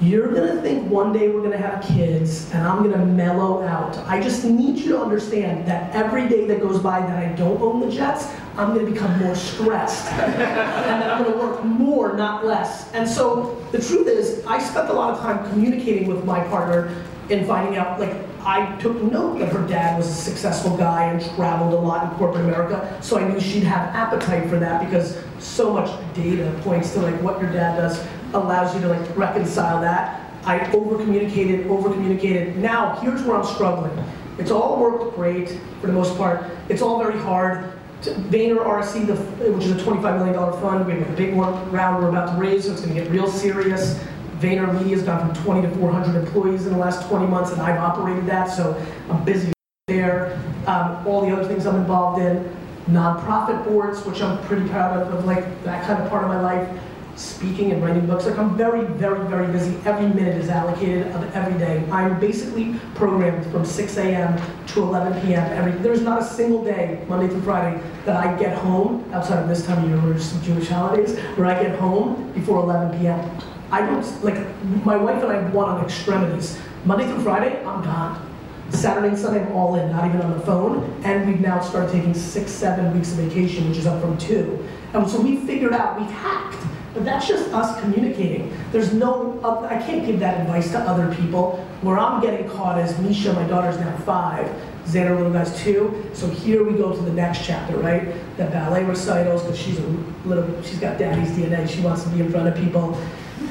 You're 0.00 0.34
gonna 0.34 0.60
think 0.60 0.90
one 0.90 1.12
day 1.12 1.28
we're 1.28 1.42
gonna 1.42 1.56
have 1.56 1.82
kids 1.84 2.50
and 2.52 2.66
I'm 2.66 2.82
gonna 2.82 3.06
mellow 3.06 3.62
out. 3.62 3.96
I 4.08 4.20
just 4.20 4.44
need 4.44 4.76
you 4.78 4.92
to 4.92 5.00
understand 5.00 5.66
that 5.68 5.94
every 5.94 6.28
day 6.28 6.46
that 6.48 6.60
goes 6.60 6.80
by 6.80 7.00
that 7.00 7.16
I 7.16 7.32
don't 7.36 7.60
own 7.62 7.80
the 7.80 7.90
Jets, 7.90 8.26
I'm 8.56 8.74
gonna 8.74 8.90
become 8.90 9.16
more 9.20 9.36
stressed. 9.36 10.06
and 10.12 10.40
that 10.40 11.10
I'm 11.10 11.24
gonna 11.24 11.36
work 11.36 11.64
more, 11.64 12.12
not 12.16 12.44
less. 12.44 12.92
And 12.92 13.08
so 13.08 13.64
the 13.70 13.78
truth 13.78 14.08
is, 14.08 14.44
I 14.46 14.58
spent 14.58 14.88
a 14.88 14.92
lot 14.92 15.14
of 15.14 15.20
time 15.20 15.48
communicating 15.50 16.08
with 16.08 16.24
my 16.24 16.40
partner 16.48 16.92
in 17.30 17.46
finding 17.46 17.76
out, 17.76 17.98
like, 18.00 18.14
I 18.40 18.76
took 18.76 19.00
note 19.00 19.38
that 19.38 19.50
her 19.50 19.66
dad 19.66 19.96
was 19.96 20.06
a 20.06 20.12
successful 20.12 20.76
guy 20.76 21.04
and 21.04 21.24
traveled 21.34 21.72
a 21.72 21.78
lot 21.78 22.04
in 22.04 22.18
corporate 22.18 22.44
America, 22.44 22.98
so 23.00 23.16
I 23.16 23.26
knew 23.26 23.40
she'd 23.40 23.62
have 23.62 23.94
appetite 23.94 24.50
for 24.50 24.58
that 24.58 24.84
because 24.84 25.18
so 25.38 25.72
much 25.72 25.90
data 26.14 26.54
points 26.62 26.92
to 26.92 27.00
like 27.00 27.18
what 27.22 27.40
your 27.40 27.50
dad 27.50 27.76
does 27.76 28.06
allows 28.34 28.74
you 28.74 28.80
to 28.82 28.88
like 28.88 29.16
reconcile 29.16 29.80
that. 29.80 30.20
I 30.44 30.70
over 30.72 30.96
communicated, 30.96 31.66
over 31.68 31.90
communicated. 31.90 32.56
Now, 32.58 32.96
here's 32.96 33.22
where 33.22 33.36
I'm 33.36 33.46
struggling. 33.46 33.92
It's 34.38 34.50
all 34.50 34.78
worked 34.78 35.14
great 35.14 35.58
for 35.80 35.86
the 35.86 35.92
most 35.92 36.16
part. 36.16 36.50
It's 36.68 36.82
all 36.82 36.98
very 36.98 37.18
hard. 37.18 37.72
Vayner 38.02 39.06
the, 39.06 39.14
which 39.50 39.64
is 39.64 39.70
a 39.70 39.76
$25 39.76 40.18
million 40.18 40.60
fund, 40.60 40.86
we 40.86 40.92
have 40.92 41.08
a 41.08 41.16
big 41.16 41.34
one 41.34 41.70
round 41.70 42.02
we're 42.02 42.10
about 42.10 42.34
to 42.34 42.40
raise, 42.40 42.64
so 42.64 42.72
it's 42.72 42.82
going 42.82 42.94
to 42.94 43.00
get 43.00 43.10
real 43.10 43.26
serious. 43.26 43.98
Vayner 44.40 44.70
Media's 44.78 45.02
gone 45.02 45.34
from 45.34 45.42
20 45.42 45.62
to 45.62 45.74
400 45.76 46.14
employees 46.14 46.66
in 46.66 46.74
the 46.74 46.78
last 46.78 47.08
20 47.08 47.26
months, 47.26 47.52
and 47.52 47.62
I've 47.62 47.78
operated 47.78 48.26
that, 48.26 48.50
so 48.50 48.78
I'm 49.08 49.24
busy 49.24 49.54
there. 49.86 50.38
Um, 50.66 51.06
all 51.06 51.24
the 51.24 51.34
other 51.34 51.48
things 51.48 51.64
I'm 51.64 51.76
involved 51.76 52.20
in, 52.20 52.54
nonprofit 52.90 53.64
boards, 53.64 54.04
which 54.04 54.20
I'm 54.20 54.44
pretty 54.44 54.68
proud 54.68 55.00
of, 55.00 55.14
of 55.14 55.24
like 55.24 55.64
that 55.64 55.86
kind 55.86 56.02
of 56.02 56.10
part 56.10 56.24
of 56.24 56.28
my 56.28 56.40
life 56.42 56.68
speaking 57.16 57.72
and 57.72 57.82
writing 57.82 58.06
books. 58.06 58.26
Like 58.26 58.38
I'm 58.38 58.56
very, 58.56 58.84
very, 58.84 59.26
very 59.28 59.46
busy. 59.52 59.76
Every 59.84 60.08
minute 60.08 60.36
is 60.36 60.48
allocated 60.48 61.08
of 61.08 61.34
every 61.34 61.58
day. 61.58 61.84
I'm 61.90 62.18
basically 62.18 62.74
programmed 62.94 63.46
from 63.50 63.64
6 63.64 63.96
a.m. 63.98 64.40
to 64.68 64.82
11 64.82 65.22
p.m. 65.22 65.52
Every 65.52 65.72
there's 65.82 66.02
not 66.02 66.22
a 66.22 66.24
single 66.24 66.64
day, 66.64 67.04
Monday 67.08 67.28
through 67.28 67.42
Friday, 67.42 67.80
that 68.04 68.16
I 68.16 68.36
get 68.38 68.56
home 68.58 69.08
outside 69.12 69.42
of 69.42 69.48
this 69.48 69.64
time 69.66 69.82
of 69.84 69.88
year 69.88 69.98
where 69.98 70.10
there's 70.10 70.24
some 70.24 70.42
Jewish 70.42 70.68
holidays, 70.68 71.18
where 71.36 71.46
I 71.46 71.62
get 71.62 71.78
home 71.78 72.32
before 72.32 72.60
11 72.60 72.98
p.m. 72.98 73.38
I 73.70 73.80
don't 73.80 74.24
like 74.24 74.38
my 74.84 74.96
wife 74.96 75.22
and 75.22 75.32
I 75.32 75.48
want 75.50 75.68
on 75.70 75.84
extremities. 75.84 76.58
Monday 76.84 77.06
through 77.06 77.22
Friday, 77.22 77.64
I'm 77.64 77.82
gone. 77.82 78.30
Saturday 78.70 79.08
and 79.08 79.18
Sunday, 79.18 79.44
I'm 79.44 79.52
all 79.52 79.76
in, 79.76 79.90
not 79.90 80.06
even 80.06 80.20
on 80.20 80.32
the 80.32 80.44
phone. 80.44 81.00
And 81.04 81.26
we've 81.26 81.40
now 81.40 81.60
started 81.60 81.92
taking 81.92 82.14
six, 82.14 82.50
seven 82.50 82.92
weeks 82.94 83.12
of 83.12 83.18
vacation, 83.18 83.68
which 83.68 83.78
is 83.78 83.86
up 83.86 84.00
from 84.00 84.18
two. 84.18 84.66
And 84.92 85.08
so 85.08 85.20
we 85.20 85.38
figured 85.38 85.72
out 85.72 86.00
we've 86.00 86.10
hacked 86.10 86.64
but 86.94 87.04
that's 87.04 87.26
just 87.26 87.52
us 87.52 87.80
communicating. 87.80 88.56
There's 88.70 88.92
no, 88.94 89.40
I 89.68 89.78
can't 89.78 90.06
give 90.06 90.20
that 90.20 90.40
advice 90.40 90.70
to 90.70 90.78
other 90.78 91.12
people. 91.16 91.56
Where 91.82 91.98
I'm 91.98 92.22
getting 92.22 92.48
caught 92.48 92.78
is 92.78 92.96
Misha, 93.00 93.32
my 93.32 93.46
daughter's 93.46 93.78
now 93.78 93.96
five, 93.98 94.46
Xander, 94.84 95.16
little 95.16 95.32
guy's 95.32 95.58
two. 95.60 96.08
So 96.14 96.28
here 96.28 96.62
we 96.62 96.78
go 96.78 96.94
to 96.94 97.02
the 97.02 97.12
next 97.12 97.44
chapter, 97.44 97.76
right? 97.78 98.14
The 98.36 98.44
ballet 98.46 98.84
recitals, 98.84 99.42
because 99.42 99.58
she's 99.58 99.78
a 99.78 99.86
little, 100.24 100.62
she's 100.62 100.78
got 100.78 100.98
daddy's 100.98 101.32
DNA. 101.32 101.68
She 101.68 101.80
wants 101.80 102.04
to 102.04 102.08
be 102.10 102.20
in 102.20 102.30
front 102.30 102.48
of 102.48 102.54
people. 102.54 102.94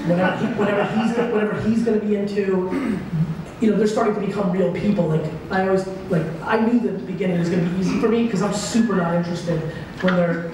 Whatever, 0.08 0.38
he, 0.38 0.46
whatever 0.54 0.86
he's, 0.96 1.18
whatever 1.18 1.62
he's 1.62 1.84
going 1.84 2.00
to 2.00 2.06
be 2.06 2.16
into, 2.16 3.00
you 3.60 3.72
know, 3.72 3.78
they're 3.78 3.88
starting 3.88 4.16
to 4.16 4.22
become 4.22 4.52
real 4.52 4.74
people. 4.74 5.08
Like 5.08 5.30
I 5.52 5.68
always, 5.68 5.86
like 6.10 6.26
I 6.44 6.60
knew 6.60 6.80
that 6.82 6.92
the 6.92 7.06
beginning 7.06 7.40
was 7.40 7.50
going 7.50 7.64
to 7.64 7.70
be 7.70 7.80
easy 7.80 8.00
for 8.00 8.10
me 8.10 8.26
because 8.26 8.42
I'm 8.42 8.54
super 8.54 8.96
not 8.96 9.16
interested 9.16 9.60
when 10.02 10.16
they're 10.16 10.52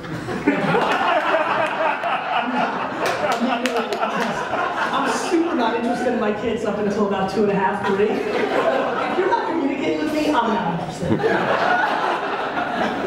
super 5.29 5.55
not 5.55 5.79
my 6.17 6.33
kids 6.41 6.65
up 6.65 6.77
until 6.77 7.07
about 7.07 7.31
two 7.31 7.43
and 7.43 7.51
a 7.51 7.55
half, 7.55 7.85
three. 7.87 8.05
if 8.09 9.17
you're 9.17 9.29
not 9.29 9.47
communicating 9.49 10.05
with 10.05 10.13
me, 10.13 10.27
I'm 10.27 10.33
not 10.33 10.79
interested. 10.79 11.19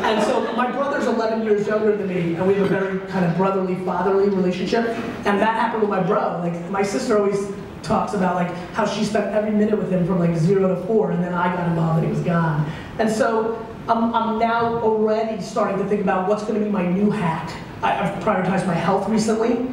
and 0.04 0.22
so 0.24 0.52
my 0.54 0.70
brother's 0.70 1.06
11 1.06 1.42
years 1.42 1.66
younger 1.66 1.96
than 1.96 2.08
me, 2.08 2.34
and 2.34 2.46
we 2.46 2.54
have 2.54 2.66
a 2.66 2.68
very 2.68 2.98
kind 3.08 3.24
of 3.24 3.36
brotherly, 3.36 3.76
fatherly 3.84 4.28
relationship. 4.28 4.86
And 5.24 5.40
that 5.40 5.54
happened 5.54 5.82
with 5.82 5.90
my 5.90 6.02
bro. 6.02 6.40
Like 6.42 6.70
my 6.70 6.82
sister 6.82 7.18
always 7.18 7.50
talks 7.82 8.14
about 8.14 8.36
like 8.36 8.54
how 8.72 8.86
she 8.86 9.04
spent 9.04 9.26
every 9.34 9.50
minute 9.50 9.76
with 9.76 9.90
him 9.90 10.06
from 10.06 10.18
like 10.18 10.36
zero 10.36 10.74
to 10.74 10.86
four, 10.86 11.10
and 11.10 11.22
then 11.22 11.34
I 11.34 11.54
got 11.54 11.68
involved 11.68 12.04
and 12.04 12.06
he 12.06 12.12
was 12.12 12.24
gone. 12.24 12.70
And 12.98 13.10
so 13.10 13.66
I'm, 13.88 14.14
I'm 14.14 14.38
now 14.38 14.76
already 14.82 15.42
starting 15.42 15.78
to 15.78 15.88
think 15.88 16.02
about 16.02 16.28
what's 16.28 16.44
going 16.44 16.58
to 16.58 16.64
be 16.64 16.70
my 16.70 16.86
new 16.86 17.10
hack. 17.10 17.50
I, 17.82 17.98
I've 17.98 18.22
prioritized 18.22 18.66
my 18.66 18.74
health 18.74 19.08
recently, 19.08 19.68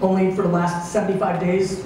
only 0.00 0.34
for 0.34 0.42
the 0.42 0.48
last 0.48 0.90
75 0.90 1.40
days. 1.40 1.84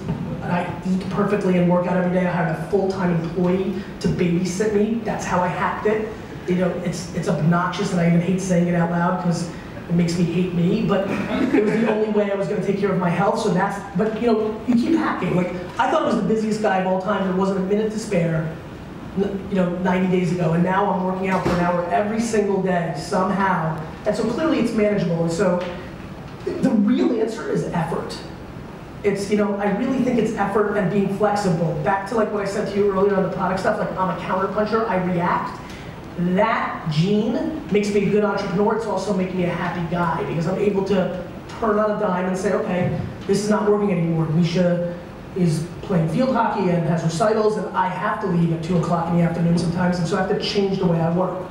I 0.51 0.83
eat 0.89 1.09
perfectly 1.11 1.59
and 1.59 1.71
work 1.71 1.87
out 1.87 1.97
every 1.97 2.13
day. 2.13 2.27
I 2.27 2.31
hired 2.31 2.59
a 2.59 2.63
full-time 2.71 3.21
employee 3.21 3.75
to 4.01 4.09
babysit 4.09 4.75
me. 4.75 5.01
That's 5.05 5.25
how 5.25 5.41
I 5.41 5.49
hacked 5.49 5.87
it. 5.87 6.09
You 6.49 6.57
know, 6.57 6.71
it's 6.85 7.15
it's 7.15 7.29
obnoxious 7.29 7.93
and 7.93 8.01
I 8.01 8.09
even 8.09 8.21
hate 8.21 8.41
saying 8.41 8.69
it 8.69 8.75
out 8.75 8.91
loud 8.91 9.19
because 9.19 9.51
it 9.89 9.95
makes 9.95 10.19
me 10.19 10.25
hate 10.25 10.55
me, 10.55 10.87
but 10.87 11.09
it 11.55 11.65
was 11.65 11.73
the 11.73 11.91
only 11.93 12.11
way 12.11 12.31
I 12.31 12.35
was 12.35 12.49
going 12.49 12.61
to 12.61 12.67
take 12.67 12.79
care 12.79 12.93
of 12.93 12.99
my 12.99 13.11
health. 13.11 13.41
So 13.41 13.51
that's, 13.51 13.79
but 13.97 14.21
you 14.21 14.29
know, 14.29 14.61
you 14.67 14.75
keep 14.75 14.97
hacking. 14.97 15.35
Like 15.35 15.49
I 15.79 15.91
thought 15.91 16.03
I 16.03 16.07
was 16.07 16.17
the 16.17 16.29
busiest 16.29 16.63
guy 16.63 16.79
of 16.79 16.87
all 16.87 17.01
time. 17.01 17.25
There 17.27 17.37
wasn't 17.37 17.59
a 17.59 17.63
minute 17.63 17.93
to 17.93 17.99
spare. 17.99 18.55
You 19.17 19.55
know, 19.55 19.71
90 19.79 20.15
days 20.15 20.31
ago, 20.33 20.53
and 20.53 20.63
now 20.63 20.93
I'm 20.93 21.03
working 21.03 21.29
out 21.29 21.43
for 21.43 21.49
an 21.49 21.61
hour 21.61 21.87
every 21.87 22.21
single 22.21 22.63
day 22.63 22.93
somehow, 22.99 23.83
and 24.05 24.15
so 24.15 24.31
clearly 24.31 24.59
it's 24.59 24.73
manageable. 24.73 25.23
And 25.23 25.33
so 25.33 25.67
the 26.45 26.69
real 26.71 27.19
answer 27.19 27.51
is 27.51 27.65
effort. 27.65 28.19
It's, 29.07 29.31
you 29.31 29.37
know, 29.37 29.55
I 29.57 29.71
really 29.79 30.03
think 30.03 30.19
it's 30.19 30.33
effort 30.35 30.77
and 30.77 30.91
being 30.91 31.17
flexible. 31.17 31.81
Back 31.85 32.09
to 32.09 32.17
like 32.17 32.33
what 32.33 32.43
I 32.43 32.45
said 32.45 32.69
to 32.73 32.77
you 32.77 32.91
earlier 32.91 33.15
on 33.15 33.23
the 33.23 33.31
product 33.31 33.61
stuff, 33.61 33.79
like 33.79 33.91
I'm 33.93 34.11
a 34.11 34.21
counterpuncher, 34.21 34.89
I 34.89 34.97
react. 35.05 35.61
that 36.19 36.91
gene 36.91 37.63
makes 37.71 37.93
me 37.93 38.07
a 38.07 38.11
good 38.11 38.25
entrepreneur. 38.25 38.77
It's 38.77 38.87
also 38.87 39.15
making 39.15 39.37
me 39.37 39.45
a 39.45 39.51
happy 39.51 39.87
guy 39.91 40.25
because 40.25 40.47
I'm 40.47 40.59
able 40.59 40.85
to 40.87 41.25
turn 41.61 41.79
on 41.79 41.91
a 41.91 42.01
dime 42.01 42.27
and 42.27 42.37
say, 42.37 42.53
okay, 42.55 42.99
this 43.27 43.45
is 43.45 43.51
not 43.51 43.71
working 43.71 43.93
anymore. 43.93 44.27
Misha 44.31 44.99
is 45.37 45.67
playing 45.83 46.09
field 46.09 46.35
hockey 46.35 46.71
and 46.71 46.87
has 46.89 47.05
recitals, 47.05 47.59
and 47.59 47.67
I 47.77 47.89
have 47.89 48.21
to 48.23 48.27
leave 48.27 48.53
at 48.53 48.65
2 48.65 48.79
o'clock 48.79 49.09
in 49.11 49.19
the 49.19 49.23
afternoon 49.23 49.59
sometimes, 49.59 49.99
and 49.99 50.09
so 50.09 50.17
I 50.17 50.27
have 50.27 50.31
to 50.31 50.41
change 50.41 50.79
the 50.79 50.87
way 50.87 50.99
I 50.99 51.15
work. 51.15 51.47